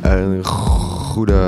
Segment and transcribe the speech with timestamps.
[0.00, 1.40] Een goede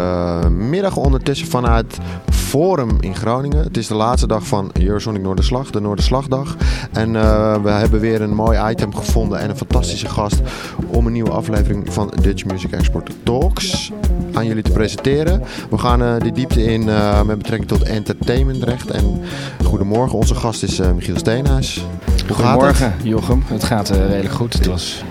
[0.50, 1.98] middag ondertussen vanuit
[2.30, 3.64] Forum in Groningen.
[3.64, 6.56] Het is de laatste dag van Eurosonic Noorderslag, de Noorderslagdag.
[6.92, 10.40] En uh, we hebben weer een mooi item gevonden en een fantastische gast
[10.86, 13.92] om een nieuwe aflevering van Dutch Music Export Talks
[14.32, 15.42] aan jullie te presenteren.
[15.70, 18.90] We gaan uh, de diepte in uh, met betrekking tot entertainmentrecht.
[18.90, 19.22] En
[19.64, 21.84] goedemorgen, onze gast is Michiel Steenhuis.
[22.30, 22.94] Goedemorgen?
[23.02, 23.42] Jochem.
[23.46, 24.52] Het gaat redelijk goed.
[24.52, 25.04] Het was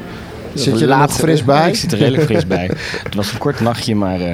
[0.53, 1.69] Zit je nog fris bij?
[1.69, 2.65] Ik zit er redelijk fris bij.
[3.03, 4.27] Het was een kort nachtje, maar uh,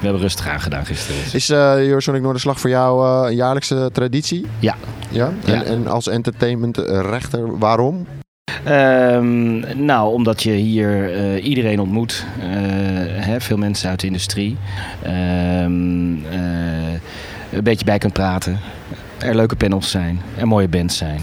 [0.00, 1.20] we hebben rustig aangedaan gisteren.
[1.32, 4.46] Is uh, Eurosonic Noorderslag voor jou uh, een jaarlijkse traditie?
[4.58, 4.74] Ja.
[5.08, 5.32] Ja?
[5.44, 5.62] En, ja.
[5.62, 8.06] en als entertainmentrechter, waarom?
[8.68, 12.24] Um, nou, omdat je hier uh, iedereen ontmoet.
[12.38, 12.44] Uh,
[13.24, 14.56] hè, veel mensen uit de industrie.
[15.06, 16.92] Um, uh,
[17.52, 18.58] een beetje bij kunt praten.
[19.20, 20.20] Er leuke panels zijn.
[20.38, 21.20] Er mooie bands zijn.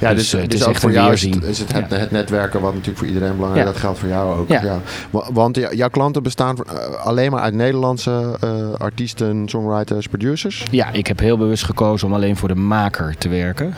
[0.00, 1.40] Ja, dus, dus het is ook echt voor jou is weerzien.
[1.40, 1.96] het, is het, het, Ja.
[1.96, 3.66] het netwerken wat natuurlijk voor iedereen belangrijk is.
[3.66, 3.72] Ja.
[3.72, 4.48] Dat geldt voor jou ook.
[4.48, 4.62] Ja.
[4.62, 4.80] Ja.
[5.10, 6.72] Wa- Want jou- jouw klanten bestaan uh,
[7.04, 10.64] alleen maar uit Nederlandse uh, artiesten, songwriters, producers?
[10.70, 13.74] Ja, ik heb heel bewust gekozen om alleen voor de maker te werken.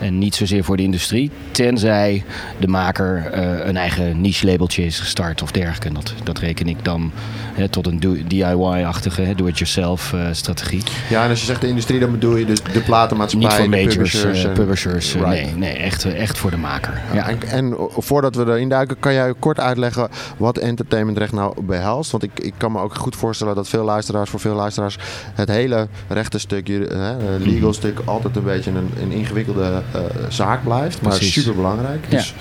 [0.00, 1.30] En niet zozeer voor de industrie.
[1.50, 2.24] Tenzij
[2.58, 5.88] de maker uh, een eigen niche-labeltje is gestart of dergelijke.
[5.88, 7.10] En dat, dat reken ik dan
[7.54, 10.82] hè, tot een do- DIY-achtige, do-it-yourself uh, strategie.
[11.10, 13.68] Ja, en als je zegt de industrie, dan bedoel je dus de platenmaatschappij, Niet voor
[13.68, 14.38] majors, publishers.
[14.42, 15.26] uh, en- publishers Right.
[15.28, 17.00] nee, nee echt, echt voor de maker.
[17.12, 22.10] Ja, en, en voordat we erin duiken, kan jij kort uitleggen wat entertainmentrecht nou behelst?
[22.10, 24.98] Want ik, ik kan me ook goed voorstellen dat veel luisteraars, voor veel luisteraars,
[25.34, 27.72] het hele rechte stukje, hè, legal Mhm.
[27.72, 29.82] stuk, altijd een beetje een, een ingewikkelde
[30.28, 31.02] zaak blijft.
[31.02, 31.32] Maar Precies.
[31.32, 32.04] super belangrijk.
[32.08, 32.16] Ja.
[32.16, 32.34] Dus,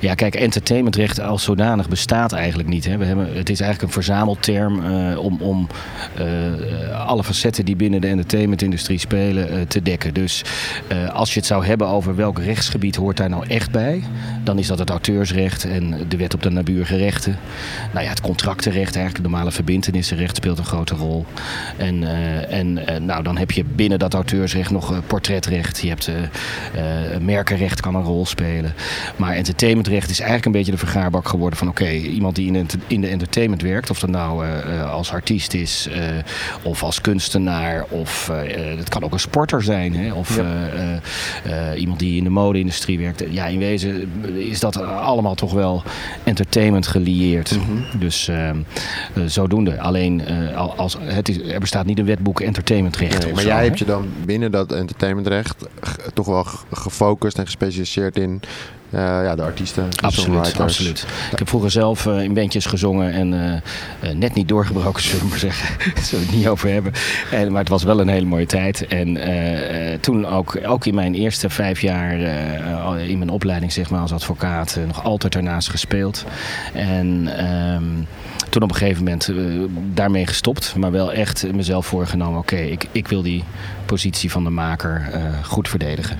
[0.00, 2.84] Ja, kijk, entertainmentrecht als zodanig bestaat eigenlijk niet.
[2.84, 2.96] Hè.
[2.96, 5.68] We hebben, het is eigenlijk een verzamelterm uh, om, om
[6.18, 10.14] uh, alle facetten die binnen de entertainmentindustrie spelen te dekken.
[10.14, 10.44] Dus
[11.12, 14.02] als je het zou hebben over welk rechtsgebied hoort daar nou echt bij,
[14.44, 17.38] dan is dat het auteursrecht en de wet op de naburige rechten.
[17.92, 21.26] Nou ja, het contractenrecht, eigenlijk het normale verbintenissenrecht speelt een grote rol.
[21.76, 25.80] En, uh, en uh, nou, dan heb je binnen dat auteursrecht nog uh, portretrecht.
[25.80, 26.10] Je hebt
[27.20, 28.74] merkenrecht kan een rol spelen.
[29.16, 32.68] Maar entertainmentrecht is eigenlijk een beetje de vergaarbak geworden van oké, okay, iemand die in,
[32.86, 35.88] in de entertainment werkt, of dat nou uh, als artiest is,
[36.62, 38.30] of als kunstenaar, of
[38.76, 40.12] het kan ook een sporter zijn, hè?
[40.12, 41.74] of Ja.
[41.74, 43.24] iemand die in de mode-industrie werkt.
[43.30, 45.82] Ja, in wezen is dat allemaal toch wel
[46.24, 47.56] entertainment gelieerd.
[47.56, 47.98] Mhm.
[47.98, 48.50] Dus uh,
[49.26, 49.80] zodoende.
[49.80, 50.22] Alleen
[50.76, 53.24] als, het is, er bestaat niet een wetboek entertainmentrecht.
[53.24, 55.66] nee, maar jij hebt je dan binnen dat entertainmentrecht
[56.14, 56.46] toch wel
[56.76, 58.42] gefocust en gespecialiseerd in
[58.90, 61.06] uh, ja, de artiesten, de Absoluut, absoluut.
[61.32, 63.32] Ik heb vroeger zelf uh, in bandjes gezongen en
[64.02, 65.76] uh, net niet doorgebroken, zullen we maar zeggen.
[65.94, 66.92] Daar zullen we het niet over hebben.
[67.30, 68.86] En, maar het was wel een hele mooie tijd.
[68.86, 69.18] En
[70.00, 72.18] toen ook, ook in mijn eerste vijf jaar
[72.98, 76.24] in mijn opleiding zeg maar, als advocaat nog altijd ernaast gespeeld.
[76.72, 77.28] En
[77.74, 78.06] um,
[78.50, 79.30] toen op een gegeven moment
[79.94, 80.74] daarmee gestopt.
[80.76, 82.38] Maar wel echt mezelf voorgenomen.
[82.38, 83.44] Oké, okay, ik, ik wil die
[83.86, 85.10] positie van de maker
[85.42, 86.18] goed verdedigen.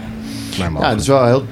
[0.83, 1.47] Ja, het is wel heel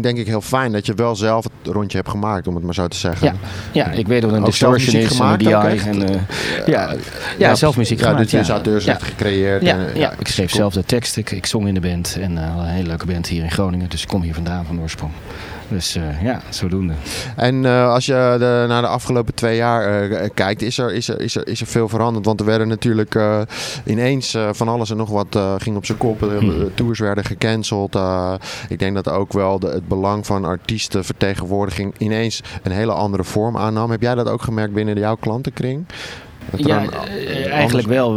[0.00, 2.74] denk ik heel fijn dat je wel zelf het rondje hebt gemaakt, om het maar
[2.74, 3.26] zo te zeggen.
[3.26, 3.34] Ja,
[3.72, 5.50] ja ik weet dat een distortion is, gemaakt DI.
[5.50, 6.08] En, uh,
[6.66, 6.96] Ja, ja,
[7.38, 8.22] ja, zelf muziek ja, gemaakt.
[8.22, 9.62] dus je is auteursrecht gecreëerd.
[9.62, 12.16] Ja, en, ja, ja, ik schreef zelf de tekst, ik, ik zong in de band
[12.20, 13.88] en uh, een hele leuke band hier in Groningen.
[13.88, 15.12] Dus ik kom hier vandaan van oorsprong.
[15.68, 16.92] Dus uh, ja, zodoende.
[17.36, 21.08] En uh, als je de, naar de afgelopen twee jaar uh, kijkt, is er, is,
[21.08, 22.24] er, is, er, is er veel veranderd?
[22.24, 23.18] Want er werden natuurlijk
[23.84, 26.20] ineens van alles en nog wat ging op zijn kop.
[26.20, 26.74] Hmm.
[26.74, 27.98] Tours werden gecanceld.
[28.68, 33.90] ik denk dat ook wel het belang van artiestenvertegenwoordiging ineens een hele andere vorm aannam.
[33.90, 35.86] Heb jij dat ook gemerkt binnen jouw klantenkring?
[36.56, 38.14] Ja, uh, eigenlijk wel.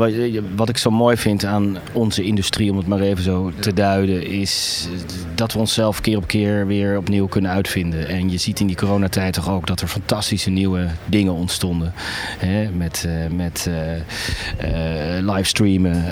[0.56, 4.28] Wat, ik zo mooi vind aan onze industrie, om het maar even zo te duiden,
[4.28, 4.88] is
[5.36, 8.08] dat we onszelf keer op keer weer opnieuw kunnen uitvinden.
[8.08, 11.94] En je ziet in die coronatijd toch ook dat er fantastische nieuwe dingen ontstonden.
[12.38, 12.70] Hè?
[12.70, 16.04] Met, met uh, livestreamen,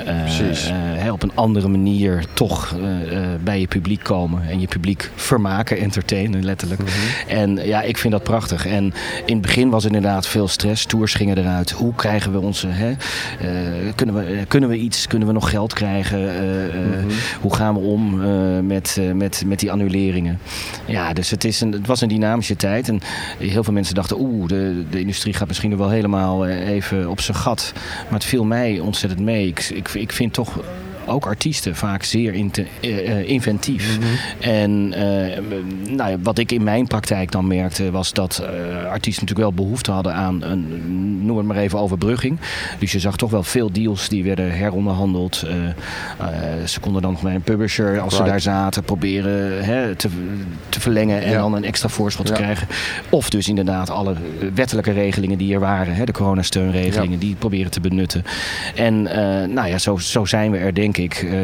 [1.12, 2.76] op een andere manier toch
[3.44, 6.82] bij je publiek komen en je publiek vermaken, entertainen letterlijk.
[6.82, 7.58] Mm-hmm.
[7.58, 8.66] En ja, ik vind dat prachtig.
[8.66, 8.94] En
[9.26, 11.72] in het begin was inderdaad veel stress, tours gingen eruit.
[11.72, 12.68] Hoe krijgen we onze.
[12.68, 16.20] Hè, uh, kunnen, we, kunnen we iets, kunnen we nog geld krijgen?
[16.20, 17.10] Uh, mm-hmm.
[17.42, 18.22] Hoe gaan we om
[18.66, 20.40] met, met, met die annuleringen?
[20.86, 22.90] Ja, dus het, is een, het was een dynamische tijd.
[22.90, 23.00] En
[23.40, 27.22] heel veel mensen dachten, oeh, de, de industrie gaat misschien nog wel helemaal even op
[27.22, 27.74] zijn gat.
[28.04, 29.48] Maar het viel mij ontzettend mee.
[29.48, 30.60] Ik, ik, ik vind toch
[31.10, 32.34] ook artiesten vaak zeer
[33.26, 33.98] inventief.
[33.98, 34.08] Mhm.
[34.40, 34.90] En
[35.96, 38.44] nou ja, wat ik in mijn praktijk dan merkte was dat
[38.90, 42.40] artiesten natuurlijk wel behoefte hadden aan een, noem het maar even, overbrugging.
[42.80, 45.36] Dus je zag toch wel veel deals die werden heronderhandeld.
[46.66, 50.10] ze konden dan bij een publisher, als ze daar zaten, proberen hè, te,
[50.70, 52.68] te verlengen en dan een extra voorschot te krijgen.
[53.10, 54.16] Of dus inderdaad alle
[54.54, 58.24] wettelijke regelingen die er waren, hè, de coronasteunregelingen, die proberen te benutten.
[58.76, 59.02] En
[59.54, 61.40] nou ja, zo, zo zijn we er denk ik, uh,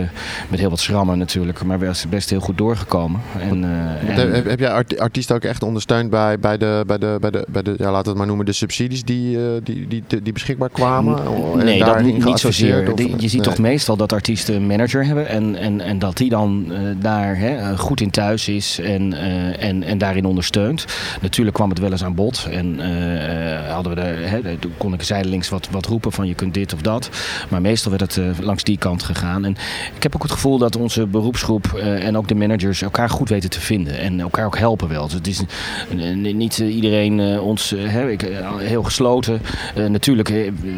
[0.49, 3.21] met heel wat schrammen natuurlijk, maar best, best heel goed doorgekomen.
[3.39, 4.33] En, uh, en...
[4.33, 7.61] Heb, heb jij artiesten ook echt ondersteund bij, bij de, bij de, bij de, bij
[7.61, 11.19] de ja, laten we het maar noemen, de subsidies die, die, die, die, beschikbaar kwamen?
[11.63, 12.91] Nee, dat niet, niet zozeer.
[12.91, 16.29] Of, je ziet toch meestal dat artiesten een manager hebben en, en, en dat die
[16.29, 19.13] dan daar hè, goed in thuis is en,
[19.59, 20.85] en, en daarin ondersteunt.
[21.21, 22.79] Natuurlijk kwam het wel eens aan bod en
[23.69, 24.39] hadden we daar, hè,
[24.77, 27.09] kon ik zijdelings wat, wat roepen van je kunt dit of dat.
[27.49, 29.34] Maar meestal werd het uh, langs die kant gegaan.
[29.43, 29.55] En
[29.95, 33.29] ik heb ook het gevoel dat onze beroepsgroep uh, en ook de managers elkaar goed
[33.29, 33.99] weten te vinden.
[33.99, 35.03] En elkaar ook helpen wel.
[35.05, 35.41] Dus het is
[36.33, 38.27] niet iedereen ons ik,
[38.57, 39.41] heel gesloten.
[39.87, 40.29] natuurlijk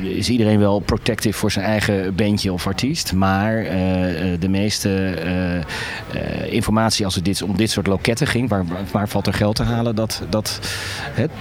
[0.04, 3.14] is iedereen wel protective voor zijn eigen bandje of artiest.
[3.14, 3.64] Maar
[4.40, 5.14] de meeste
[6.50, 9.64] informatie als het dit, om dit soort loketten ging, waar, waar valt er geld te
[9.64, 10.60] halen, dat, dat,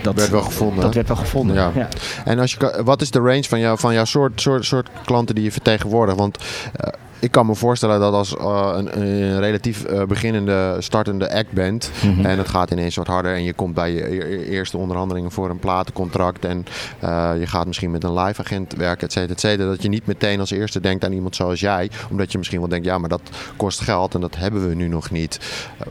[0.03, 0.81] dat werd wel gevonden.
[0.81, 1.57] Dat werd wel gevonden.
[1.57, 1.71] Ja.
[1.75, 1.89] ja.
[2.25, 5.35] En als je, wat is de range van, jou, van jouw soort, soort, soort klanten
[5.35, 6.19] die je vertegenwoordigt?
[6.19, 6.39] Want
[6.85, 11.53] uh, ik kan me voorstellen dat als uh, een, een, relatief uh, beginnende, startende act
[11.53, 12.25] bent mm -hmm.
[12.25, 15.59] en het gaat ineens wat harder en je komt bij je eerste onderhandelingen voor een
[15.59, 16.67] platencontract en
[17.05, 19.89] uh, je gaat misschien met een live agent werken, et cetera, et cetera, dat je
[19.89, 22.99] niet meteen als eerste denkt aan iemand zoals jij, omdat je misschien wel denkt, ja,
[22.99, 23.23] maar dat
[23.57, 25.41] kost geld en dat hebben we nu nog niet.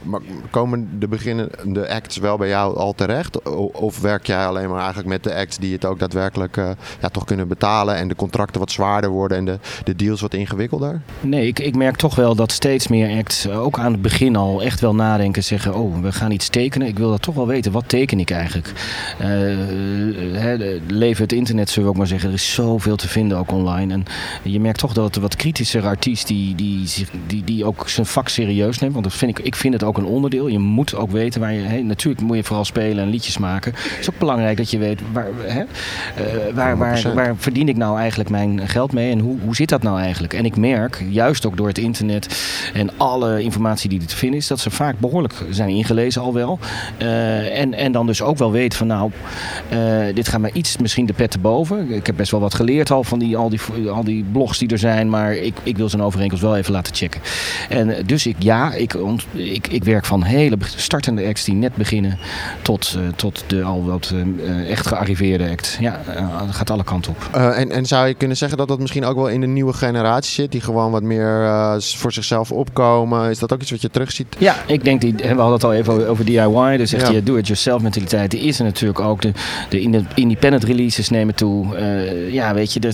[0.03, 3.43] maar komen de beginnende acts wel bij jou al terecht?
[3.71, 6.55] of werk jij alleen maar eigenlijk met de acts die het ook daadwerkelijk
[7.01, 10.33] ja, toch kunnen betalen en de contracten wat zwaarder worden en de, de deals wat
[10.33, 11.01] ingewikkelder?
[11.21, 14.35] Nee, ik, ik merk toch wel dat steeds meer acts eh, ook aan het begin
[14.35, 15.43] al echt wel nadenken.
[15.43, 16.87] Zeggen, oh, we gaan iets tekenen.
[16.87, 17.71] Ik wil dat toch wel weten.
[17.71, 18.71] Wat teken ik eigenlijk?
[19.21, 19.27] Uh,
[20.87, 22.29] leven het internet, zullen we ook maar zeggen.
[22.29, 23.93] Er is zoveel te vinden ook online.
[23.93, 24.05] En
[24.43, 26.87] je merkt toch dat er wat kritischer artiest die, die,
[27.27, 28.93] die, die ook zijn vak serieus neemt.
[28.93, 30.47] Want dat vind ik, ik vind het ook een onderdeel.
[30.47, 31.83] Je moet ook weten waar je...
[31.83, 33.73] Natuurlijk moet je vooral spelen en liedjes maken.
[33.75, 35.55] Het is ook belangrijk dat je weet waar, uh,
[36.53, 39.11] waar, waar, waar verdien ik nou eigenlijk mijn geld mee.
[39.11, 40.33] En hoe, hoe zit dat nou eigenlijk?
[40.33, 42.39] En ik merk juist ook door het internet
[42.73, 46.33] en alle informatie die er te vinden is, dat ze vaak behoorlijk zijn ingelezen al
[46.33, 46.59] wel.
[47.01, 49.11] Uh, en, en dan dus ook wel weten van nou,
[49.73, 51.91] uh, dit gaat mij iets misschien de pet te boven.
[51.91, 53.59] Ik heb best wel wat geleerd al van die, al, die,
[53.89, 56.95] al die blogs die er zijn, maar ik, ik wil zo'n overeenkomst wel even laten
[56.95, 57.21] checken.
[57.69, 58.93] En dus ik, ja, ik,
[59.31, 62.17] ik, ik werk van hele startende acts die net beginnen
[62.61, 64.13] tot, uh, tot de al wat
[64.67, 65.77] echt gearriveerde act.
[65.79, 66.01] Ja,
[66.45, 67.35] dat gaat alle kanten op.
[67.35, 70.33] en, en zou je kunnen zeggen dat dat misschien ook wel in de nieuwe generatie
[70.33, 73.29] zit, die gewoon wat meer uh, voor zichzelf opkomen.
[73.29, 74.35] Is dat ook iets wat je terugziet?
[74.37, 76.77] Ja, ik denk, die, we hadden het al even over, DIY.
[76.77, 77.11] Dus echt ja.
[77.11, 78.31] die do-it-yourself mentaliteit.
[78.31, 79.21] Die is er natuurlijk ook.
[79.21, 79.31] De,
[79.69, 81.77] de independent releases nemen toe.
[81.77, 82.87] Uh, ja, weet je, de,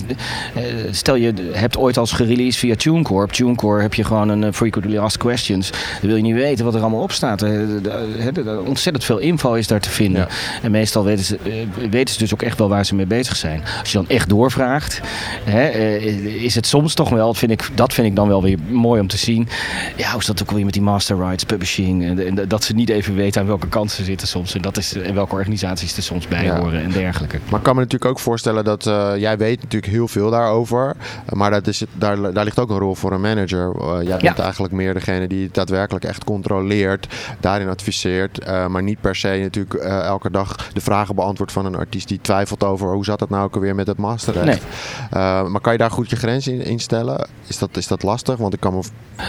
[0.56, 3.24] uh, stel je hebt ooit als gereleased via TuneCore.
[3.24, 5.70] Op TuneCore heb je gewoon een frequently asked questions.
[5.70, 7.44] Dan wil je niet weten wat er allemaal op staat.
[8.64, 10.20] ontzettend veel info is daar te vinden.
[10.20, 10.28] Ja.
[10.62, 11.38] En meestal weten ze,
[11.90, 13.62] weten ze dus ook echt wel waar ze mee bezig zijn.
[13.80, 15.00] Als je dan echt doorvraagt,
[15.44, 15.68] hè,
[16.22, 19.06] is het soms toch wel, vind ik, dat vind ik dan wel weer mooi om
[19.06, 19.48] te zien.
[19.96, 22.04] Ja, hoe is dat ook weer met die master rights, publishing.
[22.04, 24.54] En, en, dat ze niet even weten aan welke kant ze zitten soms.
[24.54, 27.38] En, dat is, en welke organisaties er soms bij horen en dergelijke.
[27.48, 30.96] Maar ik kan me natuurlijk ook voorstellen dat uh, jij weet natuurlijk heel veel daarover.
[31.28, 33.74] Maar dat is, daar, daar ligt ook een rol voor een manager.
[33.76, 34.42] Uh, jij bent ja.
[34.42, 37.06] eigenlijk meer degene die het daadwerkelijk echt controleert.
[37.40, 38.46] Daarin adviseert.
[38.46, 42.20] Uh, maar niet per se natuurlijk elke dag de vragen beantwoordt van een artiest die
[42.22, 44.62] twijfelt over hoe zat het nou ook alweer met het masterrecht.
[45.10, 45.42] Nee.
[45.48, 47.28] maar kan je daar goed je grens in, in stellen?
[47.46, 48.36] Is dat, is dat lastig?
[48.36, 48.80] Want ik kan me...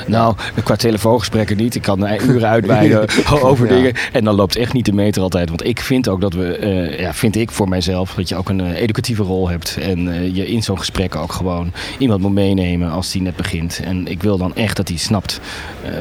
[0.07, 1.75] Nou, qua telefoongesprekken niet.
[1.75, 3.07] Ik kan uren uitweiden
[3.41, 3.73] over ja.
[3.73, 3.93] dingen.
[4.11, 5.49] En dan loopt echt niet de meter altijd.
[5.49, 8.49] Want ik vind ook dat we, uh, ja, vind ik voor mijzelf, dat je ook
[8.49, 9.77] een uh, educatieve rol hebt.
[9.81, 13.79] En uh, je in zo'n gesprek ook gewoon iemand moet meenemen als die net begint.
[13.83, 15.39] En ik wil dan echt dat hij snapt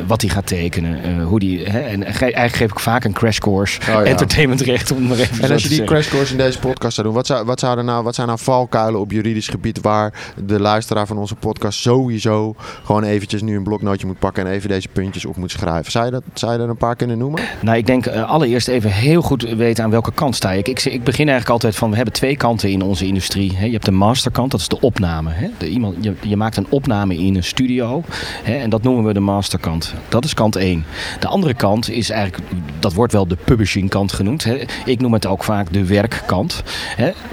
[0.07, 1.23] wat hij gaat tekenen.
[1.23, 3.81] hoe die, hè, en eigenlijk geef ik vaak een crash course.
[3.81, 4.03] Oh, ja.
[4.05, 7.17] Entertainmentrecht om maar even En als je die crash course in deze podcast zou doen,
[7.17, 11.07] wat, zou, wat, zouden nou, wat zijn nou valkuilen op juridisch gebied waar de luisteraar
[11.07, 12.42] van onze podcast sowieso
[12.85, 15.93] gewoon eventjes nu een bloknootje moet pakken en even deze puntjes op moet schrijven.
[15.93, 17.43] Zou je, dat, zou je een paar kunnen noemen?
[17.61, 20.69] Nou, ik denk uh, allereerst even heel goed weten aan welke kant sta ik.
[20.69, 20.85] ik.
[20.85, 23.53] Ik begin eigenlijk altijd van, we hebben twee kanten in onze industrie.
[23.53, 25.31] Je hebt de masterkant, dat is de opname.
[25.59, 28.03] De, iemand, je, je, maakt een opname in een studio
[28.45, 29.95] en dat noemen we de masterkant.
[30.09, 30.85] Dat is kant 1.
[31.21, 34.47] De andere kant is eigenlijk, dat wordt wel de publishing kant genoemd.
[34.85, 36.63] Ik noem het ook vaak de werkkant.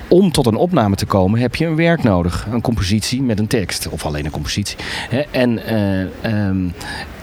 [0.08, 2.48] Om tot een opname te komen heb je een werk nodig.
[2.52, 3.90] Een compositie met een tekst.
[3.90, 4.78] Of alleen een compositie.
[5.32, 5.66] En
[6.22, 6.58] ehm,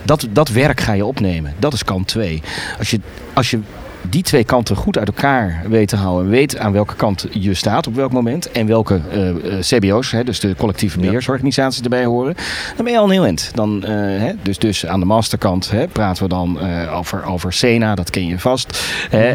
[0.03, 1.55] dat, dat werk ga je opnemen.
[1.59, 2.43] Dat is kant 2.
[2.79, 3.01] Als je,
[3.35, 3.61] als je
[4.11, 6.25] die twee kanten goed uit elkaar weet te houden.
[6.25, 8.51] En weet aan welke kant je staat op welk moment.
[8.51, 12.35] En welke uh, eh, eh, CBO's, hè, dus de collectieve beheersorganisaties erbij horen.
[12.77, 13.51] Dan ben je al een heel eind.
[13.55, 17.53] Dan, uh, hè, dus, dus aan de masterkant hè, praten we dan uh, over, over
[17.53, 18.85] Sena, dat ken je vast.
[19.11, 19.29] Hè,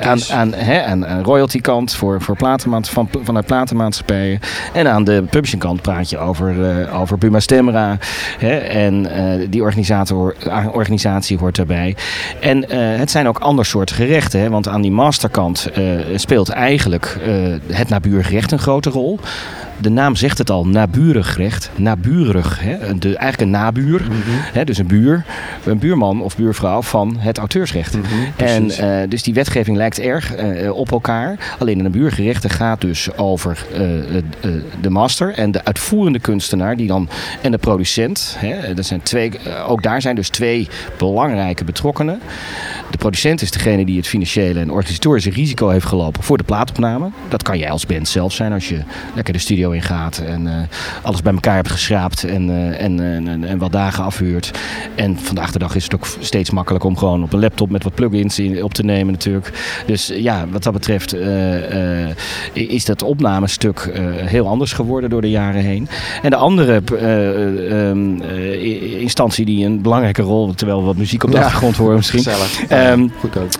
[0.00, 4.40] aan, aan, hè, aan, aan royalty kant voor, voor platenmaat, van, vanuit platenmaatschappijen.
[4.72, 6.56] En aan de publishing kant praat je over,
[6.92, 7.98] over Buma Stemra.
[8.38, 9.06] Hè, en
[9.50, 10.34] die organisator,
[10.72, 11.96] organisatie hoort daarbij.
[12.40, 14.40] En uh, het zijn ook ander soort gerechten.
[14.40, 14.50] Hè?
[14.50, 19.18] Want aan die masterkant uh, speelt eigenlijk uh, het nabuurgerecht een grote rol
[19.80, 21.70] de naam zegt het al, naburig gerecht.
[21.76, 22.98] Naburig, hè?
[22.98, 24.00] De, eigenlijk een nabuur.
[24.02, 24.14] Mhm.
[24.52, 24.64] hè?
[24.64, 25.24] Dus een buur,
[25.64, 27.96] een buurman of buurvrouw van het auteursrecht.
[27.96, 28.06] Mhm,
[28.36, 31.56] en uh, dus die wetgeving lijkt erg uh, op elkaar.
[31.58, 33.78] Alleen een nabuurgerechte gaat dus over uh,
[34.80, 37.08] de master en de uitvoerende kunstenaar die dan,
[37.40, 38.36] en de producent.
[38.38, 38.74] Hè?
[38.74, 39.32] Dat zijn twee,
[39.66, 40.68] ook daar zijn dus twee
[40.98, 42.20] belangrijke betrokkenen.
[42.90, 47.10] De producent is degene die het financiële en organisatorische risico heeft gelopen voor de plaatopname.
[47.28, 48.82] Dat kan jij als band zelf zijn als je
[49.14, 50.52] lekker de studio in gaat en uh,
[51.02, 54.50] alles bij elkaar hebt geschraapt en, uh, en, en, en, wat dagen afhuurt.
[54.94, 57.82] En vandaag de dag is het ook steeds makkelijker om gewoon op een laptop met
[57.82, 59.82] wat plugins in, op te nemen natuurlijk.
[59.86, 61.16] Dus ja, wat dat betreft
[62.52, 63.90] is dat opnamestuk
[64.24, 65.88] heel anders geworden door de jaren heen.
[66.22, 66.82] En de andere
[67.70, 68.22] um,
[68.98, 71.42] instantie die een belangrijke rol, terwijl we wat muziek op de ja.
[71.42, 72.24] achtergrond horen misschien.
[72.70, 73.12] Um,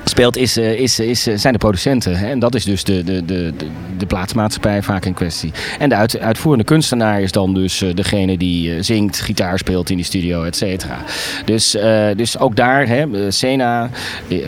[0.04, 2.14] speelt is, is, is, zijn de producenten.
[2.14, 3.52] En dat is dus de, de, de,
[3.98, 5.52] de, plaatsmaatschappij vaak in kwestie.
[5.78, 9.96] En uit, uitvoerende kunstenaar is dan dus uh, degene die uh, zingt, gitaar speelt in
[9.96, 10.98] die studio, et cetera.
[11.44, 13.90] Dus, uh, dus ook daar, hè, Sena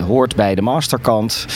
[0.06, 1.46] hoort bij de masterkant.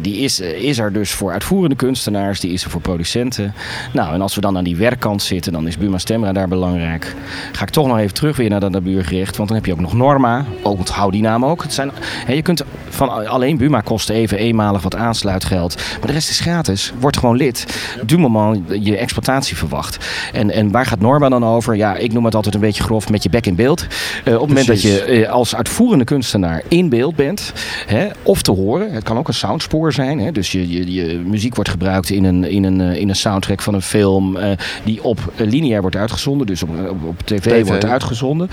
[0.00, 3.54] die is, is er dus voor uitvoerende kunstenaars, die is er voor producenten.
[3.92, 7.14] Nou, en als we dan aan die werkkant zitten, dan is Buma Stemra daar belangrijk.
[7.52, 9.80] Ga ik toch nog even terug weer naar dat buurgericht, want dan heb je ook
[9.80, 10.44] nog Norma.
[10.62, 11.62] Ook onthoud die naam ook.
[11.62, 11.90] Het zijn,
[12.26, 15.76] hè, je kunt van alleen Buma kosten even eenmalig wat aansluitgeld.
[15.76, 16.92] Maar de rest is gratis.
[17.00, 17.66] Word gewoon lid.
[18.06, 20.06] Du moment je exploitatie verwacht.
[20.32, 21.76] En, en waar gaat Norma dan over?
[21.76, 23.86] Ja, ik noem het altijd een beetje grof met je bek in beeld.
[24.24, 27.52] Uh, op het moment dat je uh, als uitvoerende kunstenaar in beeld bent,
[27.86, 30.18] hè, of te horen, het kan ook een soundspoor zijn.
[30.18, 33.62] Hè, dus je, je, je muziek wordt gebruikt in een, in een, in een soundtrack
[33.62, 34.50] van een film uh,
[34.84, 38.48] die op lineair wordt uitgezonden, dus op, op, op tv, TV, wordt uitgezonden.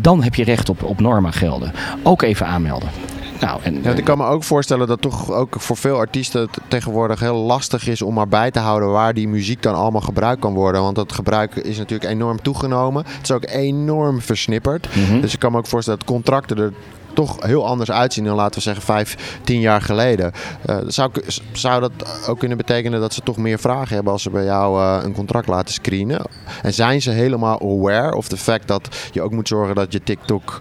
[0.00, 1.72] Dan heb je recht op, op Norma gelden.
[2.02, 2.88] Ook even aanmelden.
[3.44, 6.58] Nou, en, ja, ik kan me ook voorstellen dat toch ook voor veel artiesten het
[6.68, 10.40] tegenwoordig heel lastig is om maar bij te houden waar die muziek dan allemaal gebruikt
[10.40, 10.82] kan worden.
[10.82, 13.04] Want dat gebruik is natuurlijk enorm toegenomen.
[13.06, 14.88] Het is ook enorm versnipperd.
[14.94, 15.20] Mhm.
[15.20, 16.72] Dus ik kan me ook voorstellen dat contracten er
[17.14, 20.32] toch heel anders uitzien dan laten we zeggen vijf, tien jaar geleden.
[20.66, 21.10] Uh, zou,
[21.52, 21.92] zou dat
[22.28, 25.14] ook kunnen betekenen dat ze toch meer vragen hebben als ze bij jou uh, een
[25.14, 26.22] contract laten screenen?
[26.62, 30.02] En zijn ze helemaal aware of the fact dat je ook moet zorgen dat je
[30.02, 30.58] TikTok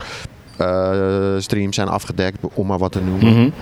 [1.38, 3.28] streams zijn afgedekt, om maar wat te noemen.
[3.28, 3.54] Mm -hmm.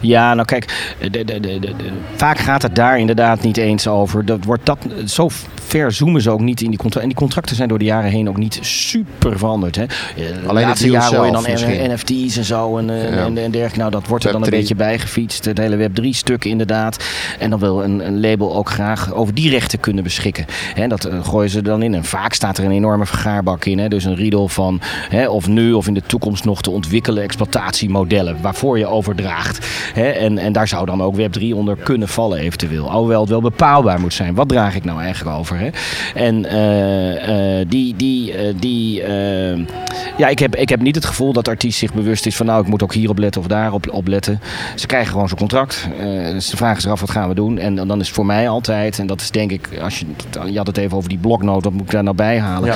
[0.00, 1.74] Ja, nou kijk, de, de, de,
[2.14, 4.24] vaak gaat het daar inderdaad niet eens over.
[4.24, 5.28] Dat wordt dat, zo
[5.68, 7.02] ver zoomen ze ook niet in die contracten.
[7.02, 9.76] En die contracten zijn door de jaren heen ook niet super veranderd.
[9.76, 9.86] Hè.
[9.86, 11.92] De Alleen laatste jaar hoor je dan misschien.
[11.92, 13.78] NFT's en zo en, en, en, dergelijke.
[13.78, 15.44] Nou, dat wordt er dan een beetje bijgefietst.
[15.44, 17.04] Het hele Web3 stuk inderdaad.
[17.38, 20.44] En dan wil een, een, label ook graag over die rechten kunnen beschikken.
[20.74, 21.94] Hè, dat gooien ze dan in.
[21.94, 23.78] En vaak staat er een enorme vergaarbak in.
[23.78, 23.88] Hè.
[23.88, 28.36] Dus een riedel van hè, of nu of in de toekomst nog te ontwikkelen exploitatiemodellen
[28.42, 29.66] waarvoor je overdraagt.
[29.94, 30.08] Hè?
[30.08, 32.90] En, en daar zou dan ook Web3 onder kunnen vallen eventueel.
[32.90, 34.34] Alhoewel het wel bepaalbaar moet zijn.
[34.34, 35.58] Wat draag ik nou eigenlijk over?
[35.58, 35.68] Hè?
[36.14, 39.02] En uh, uh, die, die, uh, die
[40.16, 42.62] ja, ik heb, ik heb niet het gevoel dat artiest zich bewust is van nou,
[42.62, 44.40] ik moet ook hierop letten of daarop op letten.
[44.74, 45.88] Ze krijgen gewoon zo'n contract.
[46.32, 47.58] dus ze vragen zich af wat gaan we doen.
[47.58, 50.06] En dan is het voor mij altijd, en dat is denk ik, als je,
[50.50, 52.74] je had het even over die bloknoot, wat moet ik daar nou bij halen?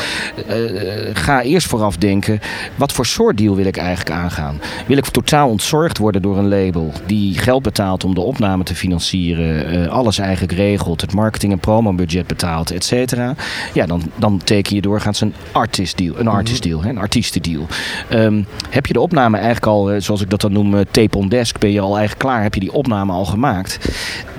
[1.13, 2.41] ga eerst vooraf denken,
[2.77, 4.61] wat voor soort deal wil ik eigenlijk aangaan?
[4.87, 8.75] Wil ik totaal ontzorgd worden door een label die geld betaalt om de opname te
[8.75, 13.35] financieren, alles eigenlijk regelt, het marketing- en promobudget betaalt, et cetera?
[13.75, 17.67] Ja, dan, dan teken je doorgaans een artist deal, een artist deal, een artiest deal.
[18.13, 21.19] Um, heb je de opname eigenlijk al, eh, zoals ik dat dan noem, eh, tape
[21.19, 23.79] on desk, ben je al eigenlijk klaar, heb je die opname al gemaakt?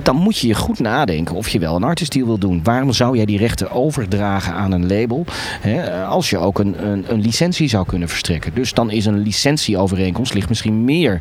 [0.03, 2.59] Dan moet je je goed nadenken of je wel een artist deal wil doen.
[2.63, 5.25] Waarom zou jij die rechten overdragen aan een label
[5.61, 8.51] hè, als je ook een, een, een licentie zou kunnen verstrekken?
[8.53, 11.19] Dus dan is is een licentieovereenkomst ligt misschien meer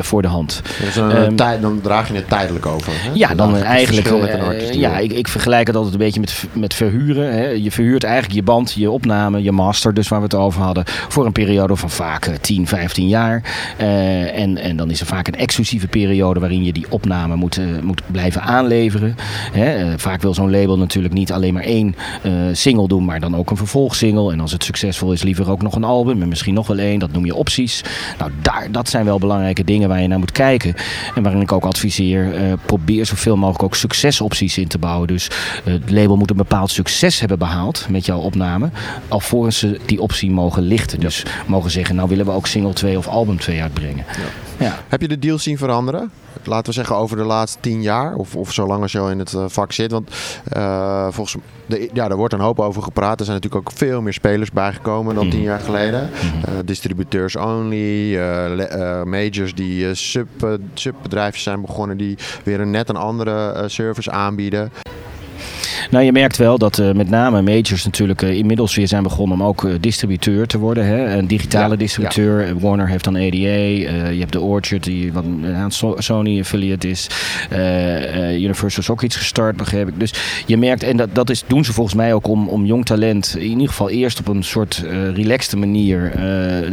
[0.00, 0.62] voor de hand.
[0.80, 2.92] Dus um, dan draag je het tijdelijk over.
[2.92, 3.10] Hè?
[3.14, 4.74] Ja, dan eigenlijk.
[4.74, 7.32] ja, ik, ik vergelijk het altijd een beetje met, met verhuren.
[7.32, 7.48] Hè.
[7.48, 10.84] Je verhuurt eigenlijk je band, je opname, je master, dus waar we het over hadden,
[10.86, 13.42] voor een periode van vaak 10, 15 jaar.
[13.76, 18.02] en, en dan is er vaak een exclusieve periode waarin je die opname moet, moet
[18.06, 19.16] blijven aanleveren.
[19.52, 19.98] Hè.
[19.98, 21.94] vaak wil zo'n label natuurlijk niet alleen maar één
[22.52, 24.32] single doen, maar dan ook een vervolgsingle.
[24.32, 26.98] En als het succesvol is, liever ook nog een album en misschien nog wel één.
[26.98, 27.82] Dat noem je opties.
[28.18, 30.74] Nou, daar, dat zijn wel belangrijke dingen waar je naar moet kijken.
[31.14, 35.08] En waarin ik ook adviseer, uh, probeer zoveel mogelijk ook succesopties in te bouwen.
[35.08, 35.30] Dus
[35.64, 38.70] uh, het label moet een bepaald succes hebben behaald met jouw opname.
[39.08, 41.00] Alvorens ze die optie mogen lichten.
[41.00, 44.04] Dus mogen zeggen, nou willen we ook single 2 of album 2 uitbrengen.
[44.16, 44.55] Ja.
[44.58, 44.78] Ja.
[44.88, 46.10] Heb je de deal zien veranderen?
[46.46, 48.14] laten we zeggen over de laatste tien jaar.
[48.14, 49.90] Of, of zolang als je al in het eh, vak zit.
[49.90, 50.10] Want
[50.56, 51.36] uh, volgens
[51.66, 53.18] de, ja, er wordt een hoop over gepraat.
[53.18, 55.48] Er zijn natuurlijk ook veel meer spelers bijgekomen dan tien mhm.
[55.48, 56.10] jaar geleden.
[56.12, 58.18] Uh, distributeurs only,
[59.04, 60.28] majors die sub,
[60.74, 64.72] subbedrijfjes zijn begonnen die weer een net een andere service aanbieden.
[65.90, 69.40] Nou, je merkt wel dat uh, met name majors natuurlijk uh, inmiddels weer zijn begonnen
[69.40, 70.86] om ook uh, distributeur te worden.
[70.86, 71.16] Hè?
[71.16, 72.46] Een digitale distributeur.
[72.46, 72.54] Ja.
[72.54, 73.26] Warner heeft dan ADA.
[73.26, 77.06] je hebt de Orchard, die wat een Sony affiliate is.
[78.32, 80.00] Universal is ook iets gestart, begreep ik.
[80.00, 82.84] Dus je merkt, en dat, dat is, doen ze volgens mij ook om, om jong
[82.84, 86.20] talent in ieder geval eerst op een soort relaxte manier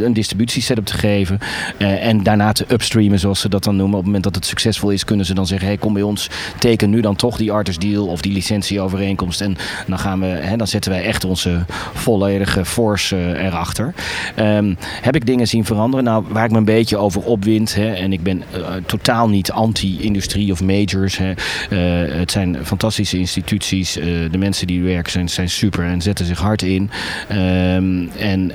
[0.02, 1.38] een distributiesetup te geven.
[1.78, 3.94] en daarna te upstreamen, zoals ze dat dan noemen.
[3.94, 6.30] Op het moment dat het succesvol is, kunnen ze dan zeggen: hey, kom bij ons,
[6.58, 9.56] teken nu dan toch die artist deal of die licentie over en
[9.86, 13.94] dan, gaan we, hè, dan zetten wij echt onze volledige force uh, erachter.
[14.38, 16.04] Um, heb ik dingen zien veranderen?
[16.04, 17.74] Nou, waar ik me een beetje over opwind.
[17.74, 21.18] Hè, en ik ben uh, totaal niet anti-industrie of majors.
[21.18, 21.30] Hè.
[21.30, 23.92] Uh, het zijn fantastische instituties.
[23.92, 26.90] de mensen die werken zijn, zijn super en zetten zich hard in.
[27.32, 28.52] Um, en,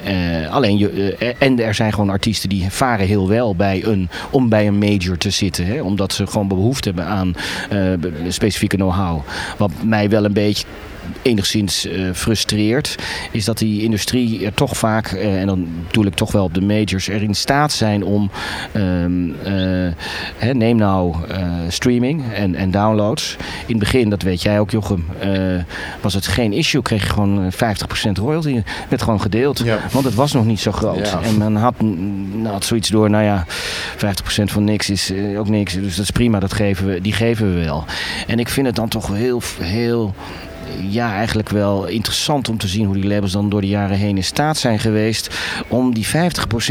[0.49, 4.67] alleen je, en er zijn gewoon artiesten die varen heel wel bij een, om bij
[4.67, 5.65] een major te zitten.
[5.65, 7.35] Hè, omdat ze gewoon behoefte hebben aan
[8.27, 9.21] specifieke know-how.
[9.57, 10.65] Wat mij wel een beetje beetje
[11.21, 12.95] enigszins uh, frustreert,
[13.31, 16.53] is dat die industrie er toch vaak, uh, en dan bedoel ik toch wel op
[16.53, 18.31] de majors, er in staat zijn om,
[18.75, 19.35] um, uh,
[20.37, 21.15] hè, neem nou
[21.67, 23.35] streaming en, en downloads.
[23.39, 25.05] In het begin, dat weet jij ook Jochem,
[26.01, 27.55] was het geen issue, kreeg je gewoon 50%
[28.13, 28.61] royalty.
[28.89, 29.79] werd gewoon gedeeld, ja.
[29.91, 31.07] want het was nog niet zo groot.
[31.07, 31.21] Ja.
[31.21, 35.73] En men had, nou, had zoiets door, nou ja, 50% van niks is ook niks,
[35.73, 37.85] dus dat is prima, dat geven we, die geven we wel.
[38.27, 40.13] En ik vind het dan toch heel, heel
[40.89, 44.15] ja, eigenlijk wel interessant om te zien hoe die labels dan door de jaren heen
[44.15, 46.09] in staat zijn geweest om die 50%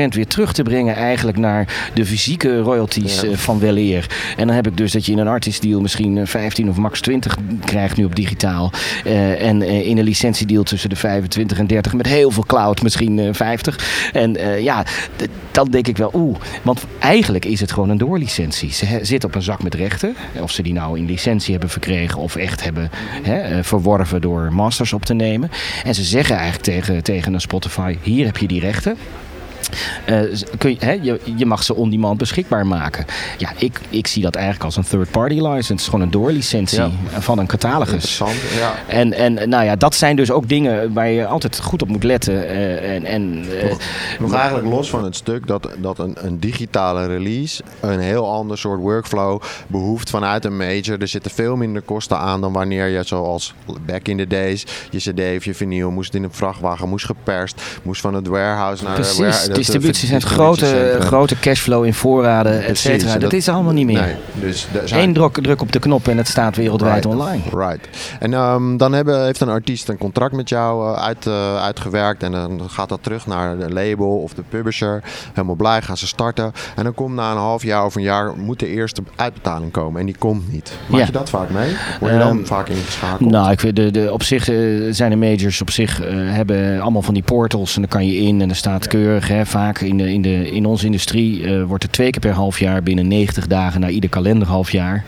[0.09, 3.29] weer terug te brengen eigenlijk naar de fysieke royalties ja.
[3.29, 4.07] Eh, van weleer.
[4.37, 6.77] En dan heb ik dus dat je in een artist deal misschien 15 eh, of
[6.77, 8.73] max 20 krijgt nu op digitaal.
[9.05, 13.19] Uh, en in een licentiedeal tussen de 25 en 30 met heel veel cloud misschien
[13.19, 14.11] uh, 50.
[14.13, 14.85] En ja,
[15.51, 18.73] dan denk ik wel oeh, want eigenlijk is het gewoon een doorlicentie.
[18.73, 20.17] Ze zitten op een zak met rechten.
[20.41, 22.91] Of ze die nou in licentie hebben verkregen of echt hebben
[23.23, 23.65] hè,
[24.21, 25.51] door masters op te nemen.
[25.85, 28.97] En ze zeggen eigenlijk tegen, tegen een Spotify: hier heb je die rechten.
[30.09, 30.21] Uh,
[30.59, 33.05] kun je, hè, je, je, mag ze on-demand beschikbaar maken.
[33.39, 35.85] Ja, ik, ik zie dat eigenlijk als een third-party license.
[35.85, 36.83] Gewoon een doorlicentie
[37.19, 38.19] van een catalogus.
[38.59, 38.75] Ja.
[38.87, 42.05] En, en nou ja, dat zijn dus ook dingen waar je altijd goed op moet
[42.05, 42.35] letten.
[42.35, 43.73] Uh, en, en, uh,
[44.19, 48.59] Nog eigenlijk los van het stuk dat, dat een, een digitale release een heel ander
[48.59, 51.01] soort workflow behoeft vanuit een major.
[51.01, 53.55] Er zitten veel minder kosten aan dan wanneer je zoals
[53.87, 57.63] back in the days je cd of je vinyl moest in een vrachtwagen, moest geperst,
[57.83, 59.19] moest van het warehouse naar Precies.
[59.19, 63.13] warehouse distributie zijn grote, grote cashflow in voorraden, et cetera.
[63.13, 64.01] Dat, dat, is allemaal niet meer.
[64.01, 65.03] Nee, dus zijn...
[65.03, 67.43] Eén druk, druk op de knop en het staat wereldwijd online.
[67.55, 67.89] Right.
[68.21, 72.23] En um, dan hebben, heeft een artiest een contract met jou uh, uit, uh, uitgewerkt.
[72.23, 75.03] En dan gaat dat terug naar de label of de publisher.
[75.33, 76.53] Helemaal blij, gaan ze starten.
[76.77, 80.01] En dan komt na een half jaar of een jaar moet de eerste uitbetaling komen.
[80.01, 80.73] En die komt niet.
[80.87, 81.07] Maak ja.
[81.07, 81.77] je dat vaak mee?
[82.01, 83.31] Word je dan um, vaak ingeschakeld?
[83.31, 87.03] Nou, ik vind de, de, op zich uh, zijn de majors op zich hebben allemaal
[87.03, 87.75] van die portals.
[87.75, 90.51] En dan kan je in en er staat keurig hè, vaak in, de, in, de,
[90.51, 93.91] in onze industrie uh, wordt er twee keer per half jaar binnen 90 dagen naar
[93.91, 95.05] ieder kalenderhalfjaar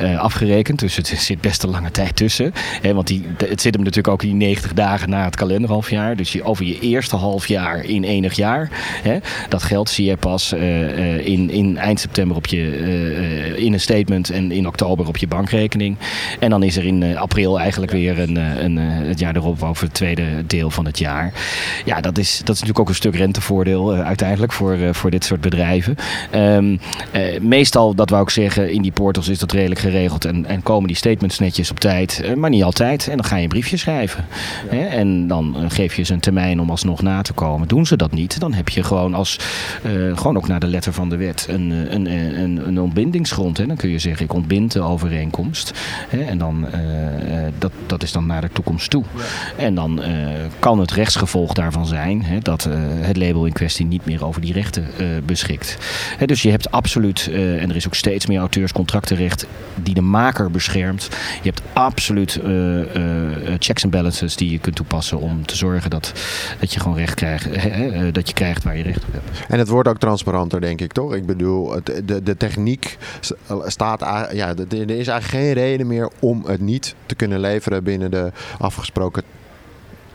[0.00, 0.78] uh, afgerekend.
[0.78, 2.52] Dus het zit best een lange tijd tussen.
[2.82, 6.16] Hè, want die, het zit hem natuurlijk ook in die 90 dagen na het kalenderhalfjaar.
[6.16, 8.68] Dus je, over je eerste half jaar in enig jaar.
[9.02, 9.18] Hè,
[9.48, 14.30] dat geld zie je pas uh, in, in eind september op je, in een statement
[14.30, 15.96] en in oktober op je bankrekening.
[16.40, 19.94] En dan is er in april eigenlijk weer een, een, het jaar erop over het
[19.94, 21.32] tweede deel van het jaar.
[21.84, 25.24] Ja, dat is, dat is natuurlijk ook een stuk rentevoordeel voordeel uiteindelijk voor, voor dit
[25.24, 25.96] soort bedrijven.
[26.34, 26.80] Um,
[27.40, 30.86] meestal, dat wou ik zeggen, in die portals is dat redelijk geregeld en, en komen
[30.86, 33.08] die statements netjes op tijd, maar niet altijd.
[33.08, 34.24] En dan ga je een briefje schrijven.
[34.68, 34.84] Hè?
[34.84, 37.68] En dan geef je ze een termijn om alsnog na te komen.
[37.68, 39.38] Doen ze dat niet, dan heb je gewoon als,
[40.14, 42.06] gewoon ook naar de letter van de wet, een, een,
[42.40, 43.58] een, een ontbindingsgrond.
[43.58, 43.66] Hè?
[43.66, 45.72] Dan kun je zeggen, ik ontbind de overeenkomst.
[46.08, 46.22] Hè?
[46.22, 46.66] En dan,
[47.58, 49.04] dat, dat is dan naar de toekomst toe.
[49.56, 50.00] En dan
[50.58, 52.68] kan het rechtsgevolg daarvan zijn hè, dat
[53.00, 54.86] het label in kwestie niet meer over die rechten
[55.26, 55.76] beschikt.
[56.24, 61.08] dus je hebt absoluut, en er is ook steeds meer auteurscontractenrecht die de maker beschermt.
[61.42, 62.40] Je hebt absoluut
[63.58, 66.12] checks en balances die je kunt toepassen om te zorgen dat,
[66.60, 67.48] dat je gewoon recht krijgt,
[68.14, 69.46] dat je krijgt waar je recht op hebt.
[69.48, 71.14] En het wordt ook transparanter, denk ik, toch?
[71.14, 71.74] Ik bedoel,
[72.04, 72.98] de, de techniek
[73.66, 74.00] staat,
[74.32, 78.32] ja, er is eigenlijk geen reden meer om het niet te kunnen leveren binnen de
[78.58, 79.22] afgesproken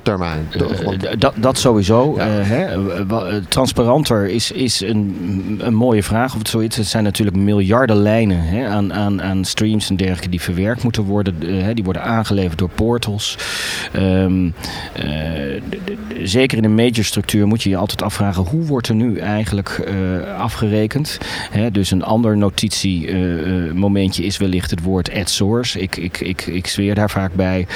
[0.02, 0.48] termijn.
[0.58, 2.14] Uh, dat, dat sowieso.
[2.16, 2.40] Ja.
[2.40, 3.42] Uh, hè.
[3.42, 6.76] Transparanter is, is een, een mooie vraag of het zoiets.
[6.76, 11.04] Het zijn natuurlijk miljarden lijnen hè, aan, aan, aan streams en dergelijke die verwerkt moeten
[11.04, 11.36] worden.
[11.40, 13.38] Uh, die worden aangeleverd door portals.
[13.96, 14.54] Um,
[16.24, 19.90] zeker in een major structuur moet je je altijd afvragen hoe wordt er nu eigenlijk
[20.38, 21.18] afgerekend.
[21.52, 25.80] Hè, dus een ander notitiemomentje is wellicht het woord at source.
[25.80, 27.68] Ik, ik, ik, ik zweer daar vaak bij.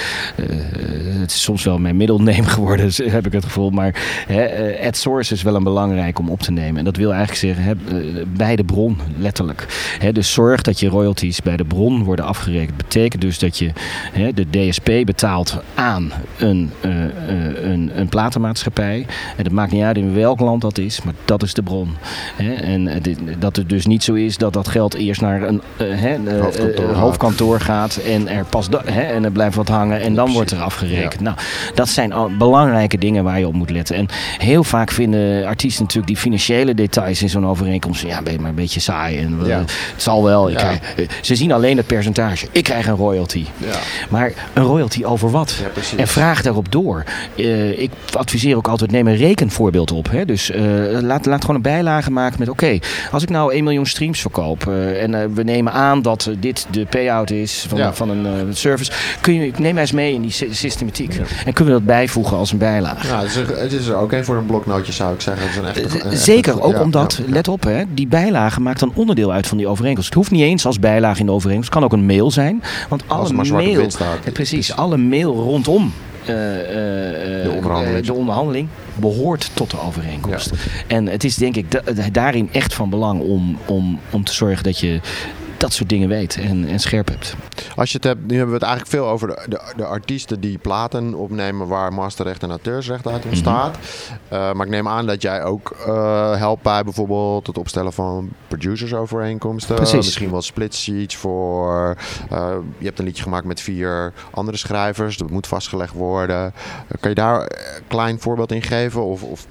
[1.19, 3.69] het is soms wel mijn middel geworden, heb ik het gevoel.
[3.69, 3.95] Maar
[4.27, 6.77] hè, eh, at source is wel een belangrijk om op te nemen.
[6.77, 9.95] En dat wil eigenlijk zeggen, hè, eh, bij de bron, letterlijk.
[9.99, 12.77] Hè, dus zorg dat je royalties bij de bron worden afgerekend.
[12.77, 13.71] Betekent dus dat je
[14.11, 16.91] hè, de DSP betaalt aan een, uh,
[17.71, 19.05] een, een platenmaatschappij.
[19.37, 21.95] En het maakt niet uit in welk land dat is, maar dat is de bron.
[22.35, 23.01] Hè, en
[23.39, 25.61] dat het dus niet zo is dat dat geld eerst naar een
[26.39, 30.51] hoofdkantoor, hoofdkantoor, gaat en er pas hè, en er blijft wat hangen en dan wordt
[30.51, 31.21] er afgerekend.
[31.21, 31.37] Nou,
[31.75, 33.95] dat zijn zijn belangrijke dingen waar je op moet letten.
[33.95, 38.05] En heel vaak vinden artiesten natuurlijk die financiële details in zo'n overeenkomst.
[38.05, 39.17] Ja, ben je maar een beetje saai.
[39.17, 40.49] En Het zal wel.
[40.49, 40.57] Ja.
[40.57, 42.47] Krijg, eh, ze zien alleen het percentage.
[42.51, 43.45] Ik krijg een royalty.
[43.57, 43.75] Ja.
[44.09, 45.55] Maar een royalty over wat?
[45.97, 47.03] en vraag daarop door.
[47.35, 50.11] Uh, ik adviseer ook altijd: neem een rekenvoorbeeld op.
[50.11, 50.25] Hè?
[50.25, 52.79] Dus uh, laat, laat gewoon een bijlage maken met: oké,
[53.11, 54.67] als ik nou 1 miljoen streams verkoop.
[54.67, 58.91] en we nemen aan dat dit de payout is van, van een service.
[59.21, 61.15] Kun je, neem mij eens mee in die systematiek.
[61.45, 63.07] En kunnen we dat bijvoegen als een bijlage.
[63.07, 63.21] Ja,
[63.55, 65.43] het is er, ook een voor een bloknootje zou ik zeggen.
[65.43, 69.31] Het is een echte, Zeker, ook omdat, let op, hè, die bijlage maakt een onderdeel
[69.31, 70.09] uit van die overeenkomst.
[70.09, 71.73] Het hoeft niet eens als bijlage in de overeenkomst.
[71.73, 72.63] Het kan ook een mail zijn.
[72.89, 73.87] Want alle mail,
[74.33, 75.93] precies, alle mail rondom
[76.29, 76.73] uh, uh,
[77.43, 78.05] de, onderhandeling.
[78.05, 78.67] de, onderhandeling.
[78.95, 80.51] behoort tot de overeenkomst.
[80.87, 81.65] En het is denk ik
[82.13, 84.99] daarin echt van belang om, om, om te zorgen dat je
[85.63, 87.35] dat soort dingen weet en, en scherp hebt.
[87.75, 90.39] Als je het hebt, nu hebben we het eigenlijk veel over de, de, de artiesten
[90.39, 93.77] die platen opnemen waar masterrecht en auteursrecht uit ontstaat.
[93.77, 94.33] Mhm.
[94.33, 98.29] uh, maar ik neem aan dat jij ook uh, helpt bij bijvoorbeeld het opstellen van
[98.47, 99.75] producersovereenkomsten.
[99.75, 99.95] Precies.
[99.95, 101.97] Misschien wel split sheets voor.
[102.31, 105.17] Uh, je hebt een liedje gemaakt met vier andere schrijvers.
[105.17, 106.53] Dat moet vastgelegd worden.
[106.99, 109.03] kan je daar een klein voorbeeld in geven?
[109.03, 109.47] Of, of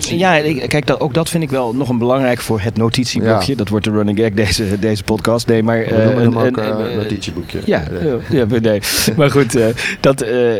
[0.00, 3.56] ja, kijk, dat, ook dat vind ik wel nog een belangrijk voor het notitieboekje.
[3.56, 5.46] Dat wordt de running gag deze, deze podcast.
[5.46, 5.92] Nee, maar...
[5.92, 7.60] Uh, een, een, een, notitieboekje.
[7.64, 7.82] Ja,
[8.30, 8.80] ja, nee.
[9.16, 9.66] maar goed, uh,
[10.00, 10.54] dat, uh,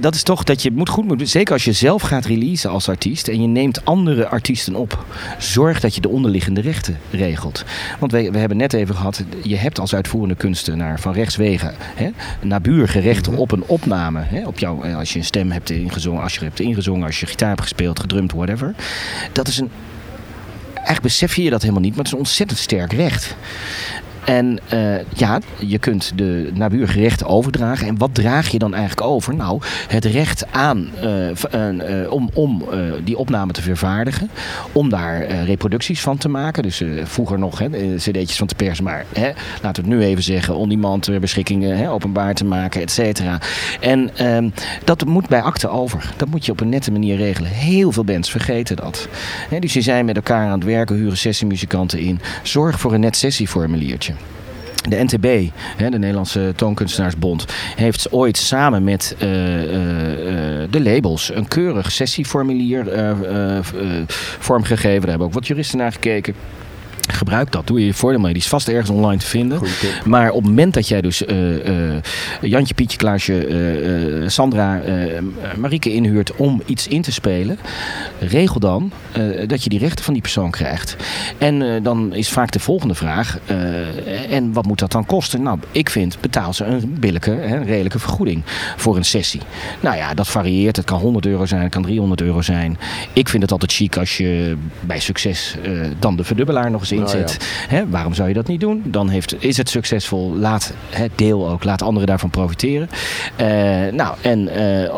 [0.00, 1.28] dat is toch dat je moet goed moet...
[1.28, 5.04] Zeker als je zelf gaat releasen als artiest en je neemt andere artiesten op.
[5.38, 7.64] Zorg dat je de onderliggende rechten regelt.
[7.98, 12.08] Want we, we hebben net even gehad, je hebt als uitvoerende kunstenaar van rechtswegen hè,
[12.42, 13.40] naburige rechten mhm.
[13.40, 14.20] op een opname.
[14.22, 17.26] Hè, op jou, als je een stem hebt ingezongen, als je hebt ingezongen, als je
[17.26, 18.57] gitaar hebt gespeeld, gedrumd, whatever.
[19.32, 19.70] Dat is een.
[20.74, 23.36] Eigenlijk besef je dat helemaal niet, maar het is een ontzettend sterk recht.
[24.28, 27.86] En uh, ja, je kunt de naburige rechten overdragen.
[27.86, 29.34] En wat draag je dan eigenlijk over?
[29.34, 32.64] Nou, het recht aan uh, uh, om, om
[33.04, 34.30] die opname te vervaardigen.
[34.72, 36.62] Om daar reproducties van te maken.
[36.62, 38.84] Dus vroeger nog hè, cd'tjes van te persen.
[38.84, 39.30] Maar hè,
[39.62, 40.56] laten we het nu even zeggen.
[40.56, 43.38] On-demand beschikkingen hè, openbaar te maken, et cetera.
[43.80, 44.48] En ehm,
[44.84, 46.12] dat moet bij akte over.
[46.16, 47.50] Dat moet je op een nette manier regelen.
[47.50, 49.08] Heel veel bands vergeten dat.
[49.60, 52.20] Dus je zijn met elkaar aan het werken, huren sessiemuzikanten in.
[52.42, 54.12] Zorg voor een net sessieformuliertje.
[54.88, 57.44] De NTB, de Nederlandse Toonkunstenaarsbond,
[57.76, 59.70] heeft ooit samen met uh, uh,
[60.70, 62.86] de labels een keurig sessieformulier
[64.38, 65.00] vormgegeven.
[65.00, 66.34] Daar hebben ook wat juristen naar gekeken.
[67.12, 67.66] Gebruik dat.
[67.66, 68.32] Doe je je voordeel mee.
[68.32, 69.60] Die is vast ergens online te vinden.
[70.04, 71.94] Maar op het moment dat jij dus uh, uh,
[72.40, 73.48] Jantje, Pietje, Klaasje,
[74.22, 74.80] uh, Sandra,
[75.56, 77.58] Marieke inhuurt om iets in te spelen,
[78.18, 78.92] regel dan
[79.46, 80.96] dat je die rechten van die persoon krijgt.
[81.38, 83.38] En dan is vaak de volgende vraag:
[84.30, 85.42] en wat moet dat dan kosten?
[85.42, 88.42] Nou, ik vind betaal ze een billijke, hè, redelijke vergoeding
[88.76, 89.40] voor een sessie.
[89.80, 90.76] Nou ja, dat varieert.
[90.76, 92.78] Het kan 100 euro zijn, het kan 300 euro zijn.
[93.12, 95.54] Ik vind het altijd chic als je bij succes
[95.98, 97.18] dan de verdubbelaar nog eens Nou
[97.70, 97.86] ja.
[97.88, 98.82] waarom zou je dat niet doen?
[98.84, 100.34] Dan heeft, is het succesvol.
[100.34, 101.64] Laat het deel ook.
[101.64, 102.88] Laat anderen daarvan profiteren.
[103.40, 103.46] Uh,
[103.92, 104.94] nou, en uh,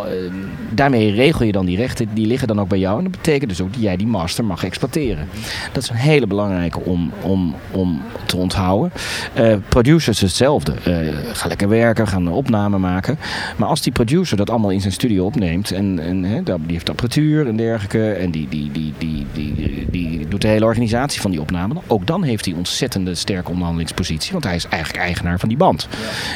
[0.70, 2.08] daarmee regel je dan die rechten.
[2.14, 2.98] Die liggen dan ook bij jou.
[2.98, 5.28] En dat betekent dus ook dat jij die master mag exploiteren.
[5.72, 8.92] Dat is een hele belangrijke om, om, om te onthouden.
[9.38, 10.72] Uh, producers hetzelfde.
[11.32, 13.18] ga lekker werken, gaan een opname maken.
[13.56, 15.70] Maar als die producer dat allemaal in zijn studio opneemt.
[15.70, 18.12] En, en die heeft apparatuur en dergelijke.
[18.12, 21.74] En die, die, die, die, die, die doet de hele organisatie van die opname.
[21.90, 24.32] Ook dan heeft hij ontzettende sterke onderhandelingspositie.
[24.32, 25.88] Want hij is eigenlijk eigenaar van die band.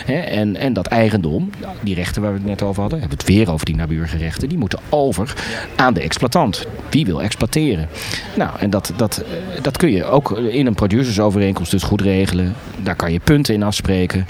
[0.07, 3.35] en, en dat eigendom, die rechten waar we het net over hadden, hebben we het
[3.35, 5.35] weer over die nabuurgerechten, die moeten over
[5.77, 6.67] aan de exploitant.
[6.90, 7.88] Wie wil exploiteren?
[8.37, 9.25] Nou, en dat, dat,
[9.62, 12.55] dat kun je ook in een producersovereenkomst dus goed regelen.
[12.85, 14.27] Daar kan je punten in afspreken.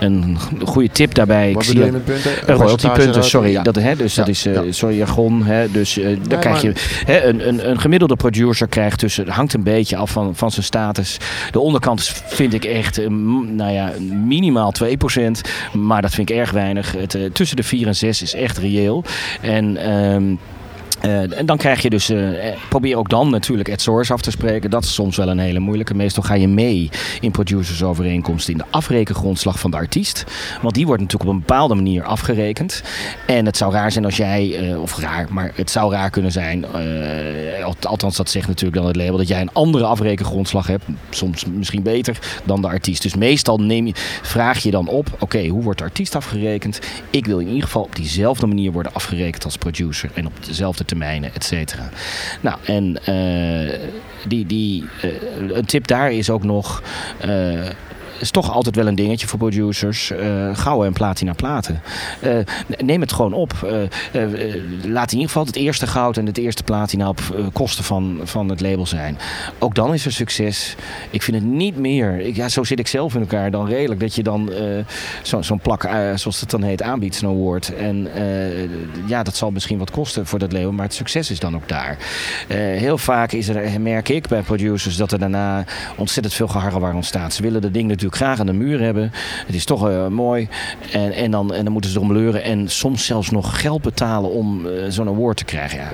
[0.00, 1.52] Een goede tip daarbij.
[1.52, 2.32] Wat bedoel je met punten?
[2.46, 3.50] Royalty-punten, sorry.
[3.50, 3.62] Ja.
[3.62, 5.44] Dat, dus dat is, uh, sorry, jargon.
[5.72, 6.72] dus uh, daar krijg je
[7.06, 11.16] een, een, een gemiddelde producer krijgt tussen, hangt een beetje af van, van zijn status.
[11.50, 13.08] De onderkant vind ik echt, uh,
[13.46, 13.92] nou ja,
[14.24, 14.90] minimaal 2%.
[15.72, 16.92] Maar dat vind ik erg weinig.
[16.92, 19.04] Het, tussen de 4 en 6 is echt reëel.
[19.40, 19.90] En...
[19.90, 20.38] Um,
[21.04, 24.30] uh, en dan krijg je dus, uh, probeer ook dan natuurlijk het source af te
[24.30, 24.70] spreken.
[24.70, 25.94] Dat is soms wel een hele moeilijke.
[25.94, 30.24] Meestal ga je mee in producersovereenkomsten in de afrekengrondslag van de artiest.
[30.62, 32.82] Want die wordt natuurlijk op een bepaalde manier afgerekend.
[33.26, 36.64] En het zou raar zijn als jij, of raar, maar het zou raar kunnen zijn.
[37.80, 40.84] althans, dat zegt natuurlijk dan het label, dat jij een andere afrekengrondslag hebt.
[41.10, 43.02] Soms misschien beter dan de artiest.
[43.02, 46.80] Dus meestal neem je, vraag je dan op, oké, hoe wordt de artiest afgerekend?
[47.10, 50.10] Ik wil in ieder geval op diezelfde manier worden afgerekend als producer.
[50.14, 51.88] En op dezelfde termijnen, et cetera.
[52.40, 53.72] Nou, en uh,
[54.28, 56.82] die, die, uh, een tip daar is ook nog.
[58.20, 60.10] Is toch altijd wel een dingetje voor producers.
[60.10, 61.82] Uh, gouden en platina platen.
[62.24, 62.38] Uh,
[62.84, 63.52] neem het gewoon op.
[63.64, 63.70] Uh,
[64.82, 67.20] laat in ieder geval het eerste goud en het eerste platina op
[67.52, 69.18] kosten van, van het label zijn.
[69.58, 70.74] Ook dan is er succes.
[71.10, 72.20] Ik vind het niet meer.
[72.20, 74.00] Ik, ja, zo zit ik zelf in elkaar dan redelijk.
[74.00, 74.50] Dat je dan
[75.22, 75.82] zo'n zo plak,
[76.14, 77.74] zoals het dan heet, aanbiedt, zo'n award.
[77.74, 78.08] En
[79.06, 80.72] ja, dat zal misschien wat kosten voor dat label.
[80.72, 81.96] Maar het succes is dan ook daar.
[82.56, 85.64] heel vaak is er, merk ik bij producers dat er daarna
[85.96, 87.34] ontzettend veel geharrewar ontstaat.
[87.34, 89.12] Ze willen de ding natuurlijk graag aan de muur hebben.
[89.46, 90.48] Het is toch uh, mooi.
[90.92, 92.42] En, en, dan, en dan moeten ze erom leuren.
[92.42, 95.78] En soms zelfs nog geld betalen om uh, zo'n award te krijgen.
[95.78, 95.92] Ja.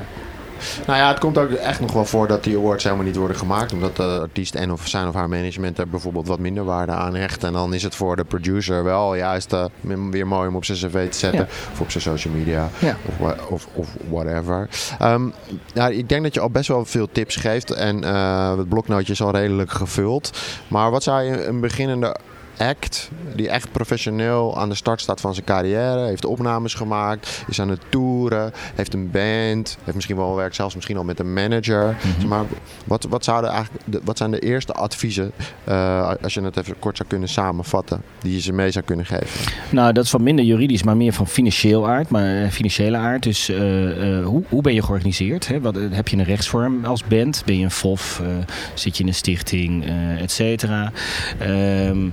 [0.86, 3.36] Nou ja, het komt ook echt nog wel voor dat die awards helemaal niet worden
[3.36, 3.72] gemaakt.
[3.72, 7.14] Omdat de artiest en of zijn of haar management er bijvoorbeeld wat minder waarde aan
[7.14, 7.44] hecht.
[7.44, 9.64] En dan is het voor de producer wel juist uh,
[10.10, 11.40] weer mooi om op zijn cv te zetten.
[11.40, 11.72] Ja.
[11.72, 12.68] Of op zijn social media.
[12.78, 12.96] Ja.
[13.18, 14.68] Of, of, of, whatever.
[15.02, 15.32] Um,
[15.74, 17.70] nou, ik denk dat je al best wel veel tips geeft.
[17.70, 20.38] En uh, het bloknootje is al redelijk gevuld.
[20.68, 22.16] Maar wat zou je een beginnende
[22.68, 26.06] act die echt professioneel aan de start staat van zijn carrière.
[26.06, 30.74] Heeft opnames gemaakt, is aan het toeren, heeft een band, heeft misschien wel werk zelfs
[30.74, 31.96] misschien al met een manager.
[32.04, 32.28] Mm-hmm.
[32.28, 32.44] Maar
[32.84, 35.32] wat, wat, zouden eigenlijk, de, wat zijn de eerste adviezen,
[35.68, 39.06] uh, als je het even kort zou kunnen samenvatten, die je ze mee zou kunnen
[39.06, 39.52] geven?
[39.70, 43.22] Nou, dat is wat minder juridisch, maar meer van financieel aard, maar financiële aard.
[43.22, 45.48] Dus uh, uh, hoe, hoe ben je georganiseerd?
[45.48, 45.60] Hè?
[45.60, 47.42] Wat, heb je een rechtsvorm als band?
[47.46, 48.22] Ben je een FOF?
[48.74, 49.84] zit je in een stichting,
[50.18, 50.92] et cetera?
[51.42, 52.12] Um,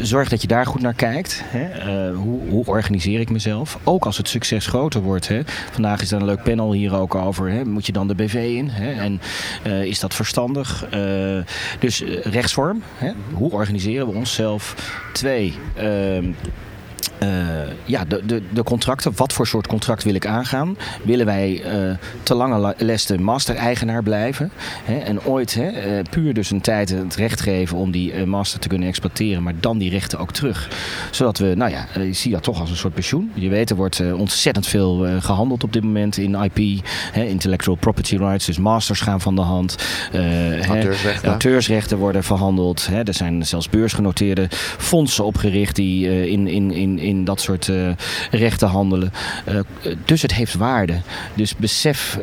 [0.00, 1.42] zorg dat je daar goed naar kijkt.
[1.44, 1.68] Hè?
[2.10, 3.78] Uh, hoe, hoe, organiseer ik mezelf?
[3.84, 5.28] Ook als het succes groter wordt.
[5.28, 5.40] Hè?
[5.72, 7.50] Vandaag is er een leuk panel hier ook over.
[7.50, 7.64] Hè?
[7.64, 8.68] Moet je dan de BV in?
[8.68, 8.92] Hè?
[8.92, 9.20] En
[9.66, 10.86] uh, is dat verstandig?
[10.94, 11.42] Uh,
[11.78, 12.82] dus rechtsvorm.
[13.32, 14.74] Hoe organiseren we onszelf?
[15.12, 15.54] Twee.
[17.22, 17.28] Uh,
[17.84, 19.12] ja, de, de, de, contracten.
[19.16, 20.76] Wat voor soort contract wil ik aangaan?
[21.02, 24.50] Willen wij uh, te lange les master-eigenaar blijven?
[24.84, 24.98] Hè?
[24.98, 28.68] En ooit hè, uh, puur dus een tijd het recht geven om die master te
[28.68, 30.68] kunnen exploiteren, maar dan die rechten ook terug.
[31.10, 33.30] Zodat we, nou ja, je ziet dat toch als een soort pensioen.
[33.34, 38.16] Je weet, er wordt ontzettend veel gehandeld op dit moment in IP, hè, intellectual property
[38.16, 39.76] rights, dus masters gaan van de hand.
[40.68, 41.22] auteursrechten.
[41.22, 42.86] Hè, auteursrechten worden verhandeld.
[42.86, 43.02] Hè.
[43.02, 44.46] Er zijn zelfs beursgenoteerde
[44.78, 47.90] fondsen opgericht die in, in, in in dat soort uh,
[48.30, 49.12] rechten handelen.
[50.04, 51.00] dus het heeft waarde.
[51.34, 52.18] Dus besef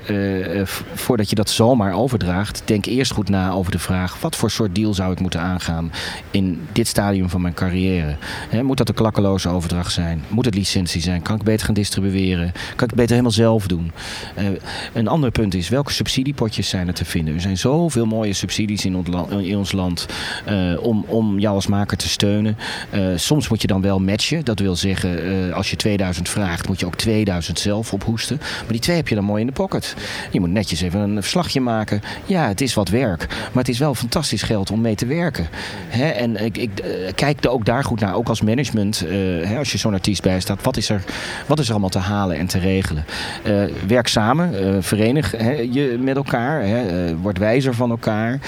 [0.93, 4.75] voordat je dat zomaar overdraagt, denk eerst goed na over de vraag: wat voor soort
[4.75, 5.91] deal zou ik moeten aangaan
[6.31, 8.15] in dit stadium van mijn carrière?
[8.61, 10.23] moet dat een klakkeloze overdracht zijn?
[10.27, 11.21] Moet het licentie zijn?
[11.21, 12.51] Kan ik beter gaan distribueren?
[12.75, 13.91] Kan ik beter helemaal zelf doen?
[14.93, 17.33] een ander punt is welke subsidiepotjes zijn er te vinden?
[17.33, 18.95] Er zijn zoveel mooie subsidies in
[19.57, 20.05] ons land,
[20.79, 22.57] om, om jou als maker te steunen.
[23.15, 24.45] Soms moet je dan wel matchen.
[24.45, 28.37] Dat wil zeggen, uh, als je 2000 vraagt, moet je ook 2000 zelf ophoesten.
[28.39, 29.95] Maar die twee heb je dan mooi in de pocket.
[30.31, 32.01] Je moet netjes even een verslagje maken.
[32.25, 33.27] Ja, het is wat werk.
[33.27, 35.47] Maar het is wel fantastisch geld om mee te werken.
[35.87, 36.07] Hè?
[36.07, 38.15] En ik, ik uh, kijk er ook daar goed naar.
[38.15, 38.99] Ook als management,
[39.43, 40.63] hè, als je zo'n artiest bijstaat.
[40.63, 41.03] Wat is, er,
[41.45, 43.05] wat is er allemaal te halen en te regelen?
[43.87, 44.83] werk samen.
[44.83, 46.61] verenig hè, je met elkaar.
[46.63, 47.15] Hè?
[47.17, 48.39] word wijzer van elkaar.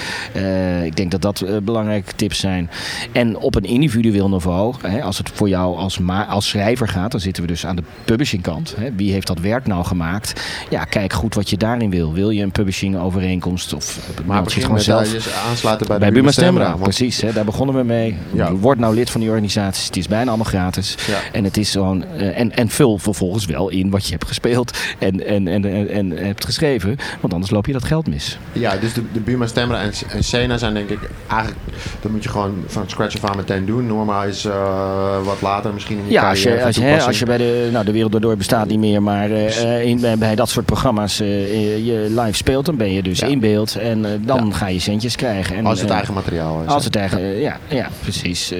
[0.84, 2.70] ik denk dat dat belangrijke tips zijn.
[3.12, 7.20] En op een individueel niveau, hè, als het voor jou als, als schrijver gaat, dan
[7.20, 8.74] zitten we dus aan de publishing kant.
[8.76, 8.92] Hè.
[8.92, 10.40] Wie heeft dat werk nou gemaakt?
[10.70, 12.12] Ja, kijk goed wat je daarin wil.
[12.12, 16.76] Wil je een publishing overeenkomst of maar je gewoon zelf aansluiten bij, bij Buma Stemra?
[16.82, 18.16] Precies, hè, daar begonnen we mee.
[18.32, 18.52] Ja.
[18.52, 19.86] Word nou lid van die organisaties.
[19.86, 20.94] Het is bijna allemaal gratis.
[21.06, 21.18] Ja.
[21.32, 24.78] En het is gewoon uh, en, en vul vervolgens wel in wat je hebt gespeeld
[24.98, 28.38] en, en, en, en, en, hebt geschreven, want anders loop je dat geld mis.
[28.52, 31.60] Ja, dus de, de Buma Stemra en, en Sena zijn denk ik eigenlijk,
[32.00, 33.86] dan moet je gewoon van scratch af aan meteen doen.
[33.86, 37.24] Norma is uh, wat later misschien in je Ja, als je, als, je, als je
[37.24, 40.66] bij de, nou de wereld door bestaat niet meer, maar uh, in, bij dat soort
[40.66, 44.78] programma's uh, je live speelt, dan ben je dus in beeld en dan ga je
[44.78, 45.56] centjes krijgen.
[45.56, 46.68] En, als het eigen materiaal is.
[46.68, 48.52] Als het eigen, ja, ja, precies.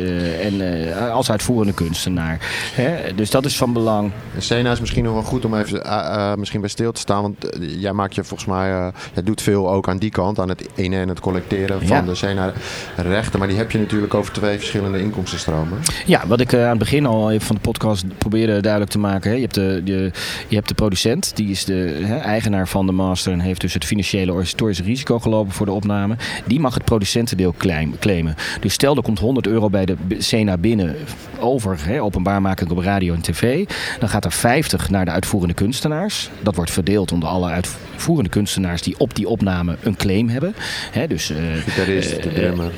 [0.42, 0.62] en
[1.12, 2.38] als uitvoerende kunstenaar.
[2.74, 3.14] Hè?
[3.14, 4.10] Dus dat is van belang.
[4.34, 7.36] En Sena is misschien nog wel goed om even misschien bij stil te staan, want
[7.78, 8.68] jij maakt je volgens mij,
[9.14, 12.14] jij doet veel ook aan die kant, aan het in- en het collecteren van de
[12.14, 12.52] Sena
[12.96, 15.78] rechten, maar die heb je natuurlijk over twee verschillende inkomstenstromen.
[16.06, 19.31] Ja, wat ik aan het begin al even van de podcast probeerde duidelijk te maken.
[19.31, 19.37] Hè.
[19.37, 20.11] Je, hebt de, de,
[20.49, 23.75] je hebt de producent, die is de hè, eigenaar van de master en heeft dus
[23.75, 26.16] het financiële organisatorische risico gelopen voor de opname.
[26.47, 27.55] Die mag het producentendeel
[27.99, 28.35] claimen.
[28.61, 30.97] Dus stel er komt 100 euro bij de Sena binnen
[31.38, 33.69] over hè, openbaarmaking op radio en tv.
[33.99, 36.31] Dan gaat er 50 naar de uitvoerende kunstenaars.
[36.43, 40.55] Dat wordt verdeeld onder alle uitvoerende kunstenaars die op die opname een claim hebben.
[40.90, 42.73] Hè, dus, uh, Gitarist, de drummer.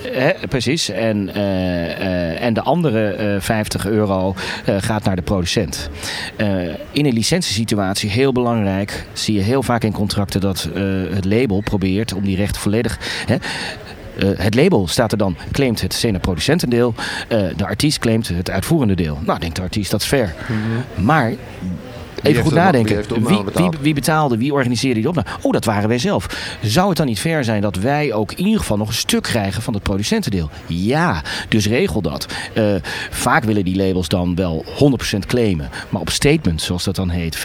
[0.49, 0.89] precies.
[0.89, 4.35] En uh, uh, en de andere 50 eh, euro
[4.67, 5.91] gaat naar de producent.
[6.93, 10.69] in een licentiesituatie, heel belangrijk, zie je heel vaak in contracten dat
[11.15, 12.99] het label probeert om die rechten volledig.
[13.27, 13.37] Hè,
[14.17, 16.95] uh, het label staat er dan, claimt het scène-producentendeel.
[17.29, 19.19] Uh, de artiest claimt het uitvoerende deel.
[19.25, 20.35] Nou, denkt de artiest, dat is fair.
[20.49, 21.05] Mm -hmm.
[21.05, 21.33] Maar
[22.23, 23.05] Even goed nadenken.
[23.09, 25.29] Wie, wie, wie, betaalde, wie organiseerde die opname?
[25.41, 26.57] Oh, dat waren wij zelf.
[26.63, 29.23] Zou het dan niet fair zijn dat wij ook in ieder geval nog een stuk
[29.23, 30.51] krijgen van het producentendeel?
[30.67, 32.27] Ja, dus regel dat.
[32.55, 32.75] Uh,
[33.11, 34.65] vaak willen die labels dan wel
[35.15, 37.39] 100% claimen, maar op statement, zoals dat dan heet,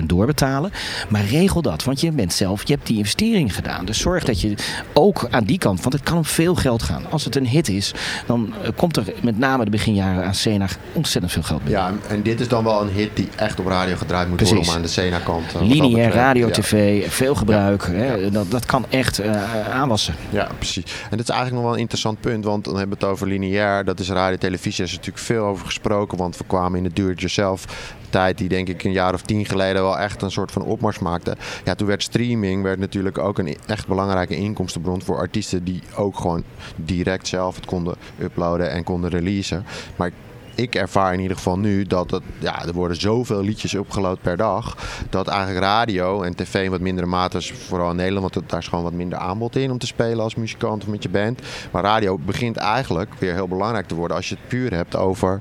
[0.00, 0.70] 50% doorbetalen.
[1.08, 3.84] Maar regel dat, want je bent zelf, je hebt die investering gedaan.
[3.84, 4.54] Dus zorg dat je
[4.92, 7.04] ook aan die kant, want het kan om veel geld gaan.
[7.10, 7.94] Als het een hit is,
[8.26, 11.80] dan uh, komt er met name de beginjaren aan Sena ontzettend veel geld binnen.
[11.80, 14.54] Ja, en dit is dan wel een hit die echt op radio gedraaid moet Precies.
[14.54, 15.54] worden om aan de Sena-kant.
[15.54, 17.82] Uh, Lineair radio, tv, veel gebruik.
[17.82, 17.92] Ja.
[17.92, 20.14] Hè, dat, dat kan echt uh, aanwassen.
[20.30, 20.84] Ja, precies.
[21.10, 23.26] En dat is eigenlijk nog wel een interessant punt, want dan hebben we het over
[23.26, 23.84] lineair.
[23.84, 27.64] Dat is radio, televisie, is natuurlijk veel over gesproken, want we kwamen in de do-it-yourself
[28.10, 30.98] tijd die denk ik een jaar of tien geleden wel echt een soort van opmars
[30.98, 31.36] maakte.
[31.64, 36.18] Ja, toen werd streaming werd natuurlijk ook een echt belangrijke inkomstenbron voor artiesten die ook
[36.18, 36.42] gewoon
[36.76, 39.64] direct zelf het konden uploaden en konden releasen.
[39.96, 40.10] Maar
[40.56, 44.36] ik ervaar in ieder geval nu dat het, ja, er worden zoveel liedjes opgeload per
[44.36, 44.76] dag.
[45.10, 48.60] Dat eigenlijk radio en tv in wat mindere mate is, vooral in Nederland, want daar
[48.60, 51.40] is gewoon wat minder aanbod in om te spelen als muzikant of met je band.
[51.70, 55.40] Maar radio begint eigenlijk weer heel belangrijk te worden als je het puur hebt over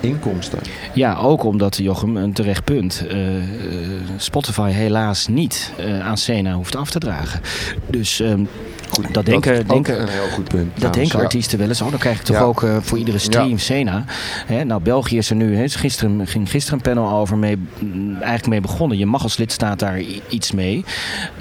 [0.00, 0.58] inkomsten.
[0.94, 3.06] Ja, ook omdat Jochem een terecht punt.
[3.12, 3.42] Uh,
[4.16, 7.40] Spotify helaas niet uh, aan Sena hoeft af te dragen.
[7.86, 8.48] Dus um,
[8.96, 10.80] Goed, dat denken, denken, een heel goed punt.
[10.80, 11.80] Dat denken artiesten wel eens.
[11.80, 13.58] Oh, dan krijg ik toch ook uh, voor iedere stream.
[13.58, 14.04] Sena.
[14.46, 15.56] Hè, nou, België is er nu.
[15.56, 18.98] Hè, gisteren ging gisteren een panel over mee, mm, eigenlijk mee begonnen.
[18.98, 20.84] Je mag als lidstaat daar iets mee.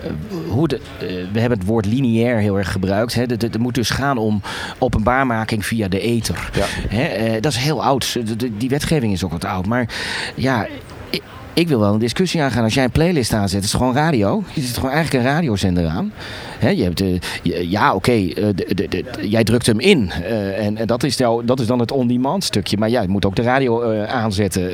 [0.04, 3.13] Uh, hoe de, uh, we hebben het woord lineair heel erg gebruikt.
[3.13, 3.22] Hè.
[3.22, 4.41] Het moet dus gaan om
[4.78, 6.50] openbaarmaking via de ether.
[6.88, 8.13] Hè, dat is heel oud.
[8.13, 9.65] De, de, die wetgeving is ook wat oud.
[9.65, 9.89] Maar
[10.36, 10.68] ja,
[11.56, 12.63] ik wil wel een discussie aangaan.
[12.63, 14.44] Als jij een playlist aanzet, is het gewoon radio.
[14.54, 16.12] Je zit gewoon eigenlijk een radiozender aan.
[16.60, 18.54] Je hebt, uh, ja, oké, okay,
[19.20, 20.12] uh, jij drukt hem in.
[20.20, 22.78] Uh, en, en dat, is jou, dat is dan het on-demand stukje.
[22.78, 24.72] Maar ja, je moet ook de radio aanzetten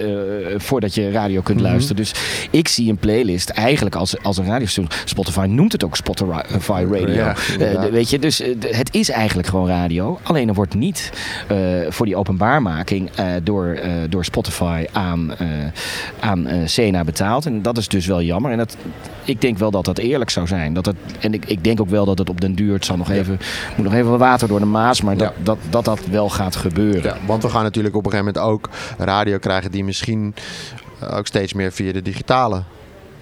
[0.62, 1.72] voordat je radio kunt mm -hmm.
[1.72, 2.04] luisteren.
[2.04, 2.14] Dus
[2.52, 4.90] ik zie een playlist eigenlijk als, als een radiostation.
[5.06, 7.14] Spotify noemt het ook Spotify Radio.
[7.14, 7.36] Ja,
[7.92, 10.20] weet je, dus het is eigenlijk gewoon radio.
[10.24, 11.12] Alleen er wordt niet
[11.90, 13.10] voor die openbaarmaking
[13.44, 15.32] door, door Spotify aan,
[16.20, 17.46] aan Sena betaald.
[17.46, 18.52] En dat is dus wel jammer.
[18.52, 18.78] En dat,
[19.24, 20.74] ik denk wel dat dat eerlijk zou zijn.
[20.74, 22.98] Dat het, en ik, ik denk ook wel dat het op den duur, het zal
[22.98, 23.40] nog even,
[23.76, 26.56] moet nog even wat water door de Maas, maar dat, dat, dat dat wel gaat
[26.56, 27.04] gebeuren.
[27.04, 30.36] Ja, want we gaan natuurlijk op een gegeven moment ook radio krijgen die misschien
[31.10, 32.64] ook steeds meer via de digitale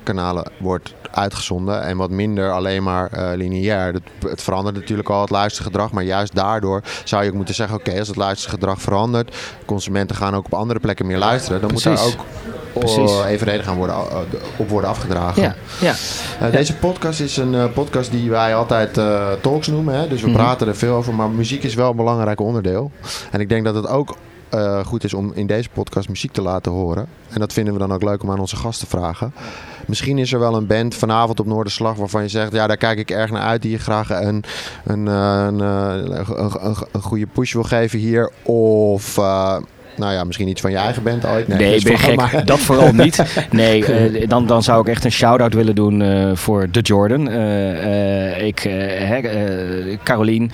[0.04, 3.94] kanalen wordt uitgezonden en wat minder alleen maar uh, lineair.
[3.94, 7.78] Het, het, verandert natuurlijk al het luistergedrag, maar juist daardoor zou je ook moeten zeggen:
[7.78, 9.36] oké, als het luistergedrag verandert,
[9.66, 11.90] consumenten gaan ook op andere plekken meer luisteren, dan Precies.
[11.90, 12.26] moet daar ook
[12.74, 13.24] Precies.
[13.26, 13.96] evenredig gaan worden,
[14.58, 15.42] op worden afgedragen.
[15.42, 15.94] Ja, ja.
[16.42, 19.00] Uh, deze podcast is een uh, podcast die wij altijd
[19.42, 19.94] talks noemen.
[19.94, 20.08] Hè?
[20.08, 20.44] Dus we mm -hmm.
[20.44, 22.92] praten er veel over, maar muziek is wel een belangrijk onderdeel.
[23.32, 24.16] En ik denk dat het ook
[24.54, 27.08] uh, goed is om in deze podcast muziek te laten horen.
[27.30, 29.34] En dat vinden we dan ook leuk om aan onze gasten te vragen.
[29.86, 33.00] Misschien is er wel een band vanavond op Noorderslag waarvan je zegt: ja, daar kijk
[33.00, 33.62] ik erg naar uit.
[33.62, 34.44] Die je graag een,
[34.86, 38.32] een, een, een, een goede push wil geven hier.
[38.44, 39.20] Of.
[40.00, 41.48] Nou ja, misschien iets van je eigen band ooit.
[41.48, 42.16] Nee, nee ben gek.
[42.16, 42.46] Maar.
[42.46, 43.18] Dat vooral niet.
[43.52, 47.30] Nee, uh, dan, dan zou ik echt een shout-out willen doen uh, voor The Jordan.
[47.30, 48.70] Uh, ik,
[50.04, 50.50] Caroline,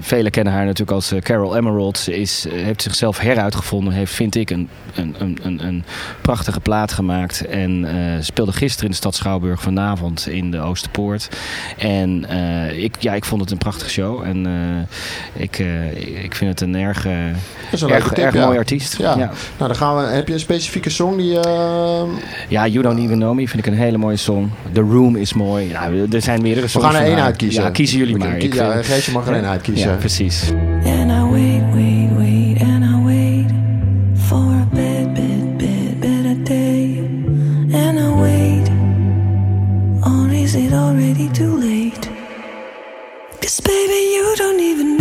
[0.00, 1.98] velen kennen haar natuurlijk als Carol Emerald.
[1.98, 3.92] Ze is, heeft zichzelf heruitgevonden.
[3.92, 5.84] Heeft, vind ik, een, een, een, een
[6.20, 7.46] prachtige plaat gemaakt.
[7.46, 7.86] En
[8.20, 11.28] speelde gisteren in de stad Schouwburg vanavond in de Oosterpoort.
[11.78, 12.24] En
[12.76, 14.22] ik, ja, ik vond het een prachtige show.
[14.22, 14.46] En
[15.32, 15.58] ik,
[16.22, 17.06] ik vind het een erg
[17.88, 18.44] een erg, tip, erg ja.
[18.46, 18.96] mooi artiest.
[18.98, 19.10] Ja.
[19.10, 19.30] ja.
[19.58, 20.02] Nou, dan gaan we.
[20.02, 21.32] Heb je een specifieke song die.
[21.32, 22.02] Uh...
[22.48, 24.50] Ja, You Don't Even Know Me vind ik een hele mooie song.
[24.72, 25.72] The Room is mooi.
[25.72, 26.86] Nou, er zijn meerdere songs.
[26.86, 27.62] We gaan er één uitkiezen.
[27.62, 28.36] Ja, kiezen jullie maar.
[28.36, 28.82] Ik ja.
[28.82, 29.90] Geesje mag er één uitkiezen.
[29.90, 30.50] Ja, precies.
[30.84, 33.50] And I wait, wait, wait, and I wait
[34.14, 36.98] for a bit, bit, bit, better day.
[37.72, 38.68] And I wait,
[40.00, 42.08] or is it already too late?
[43.40, 44.95] Cause baby, you don't even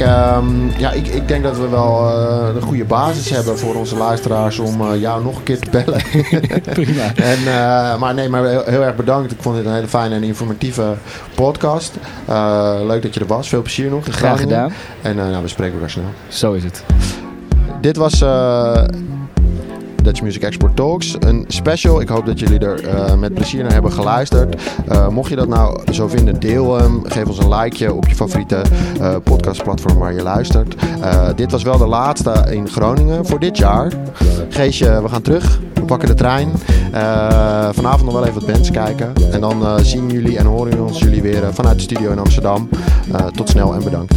[0.00, 3.96] Um, ja, ik, ik denk dat we wel uh, een goede basis hebben voor onze
[3.96, 6.02] luisteraars om uh, jou nog een keer te bellen.
[6.80, 7.14] Prima.
[7.14, 9.32] en, uh, maar nee, maar heel, heel, erg bedankt.
[9.32, 10.94] Ik vond dit een hele fijne en informatieve
[11.34, 11.94] podcast.
[12.86, 13.48] leuk dat je er was.
[13.48, 14.04] Veel plezier nog.
[14.10, 14.72] Graag gedaan.
[15.02, 16.04] En nou, we spreken elkaar snel.
[16.28, 16.84] Zo is het.
[17.80, 18.22] Dit was
[20.02, 21.16] Dutch Music Export Talks.
[21.18, 22.00] Een special.
[22.00, 24.62] Ik hoop dat jullie er uh, met plezier naar hebben geluisterd.
[24.88, 27.02] Uh, mocht je dat nou zo vinden, deel hem.
[27.04, 28.62] Geef ons een likeje op je favoriete
[29.00, 30.74] uh, podcastplatform waar je luistert.
[31.36, 33.92] dit was wel de laatste in Groningen voor dit jaar.
[34.48, 35.60] Geesje, we gaan terug.
[35.74, 36.50] We pakken de trein.
[37.72, 39.12] vanavond nog wel even wat bands kijken.
[39.30, 42.68] En dan zien jullie en horen ons jullie weer vanuit de studio in Amsterdam.
[43.34, 44.14] tot snel en bedankt.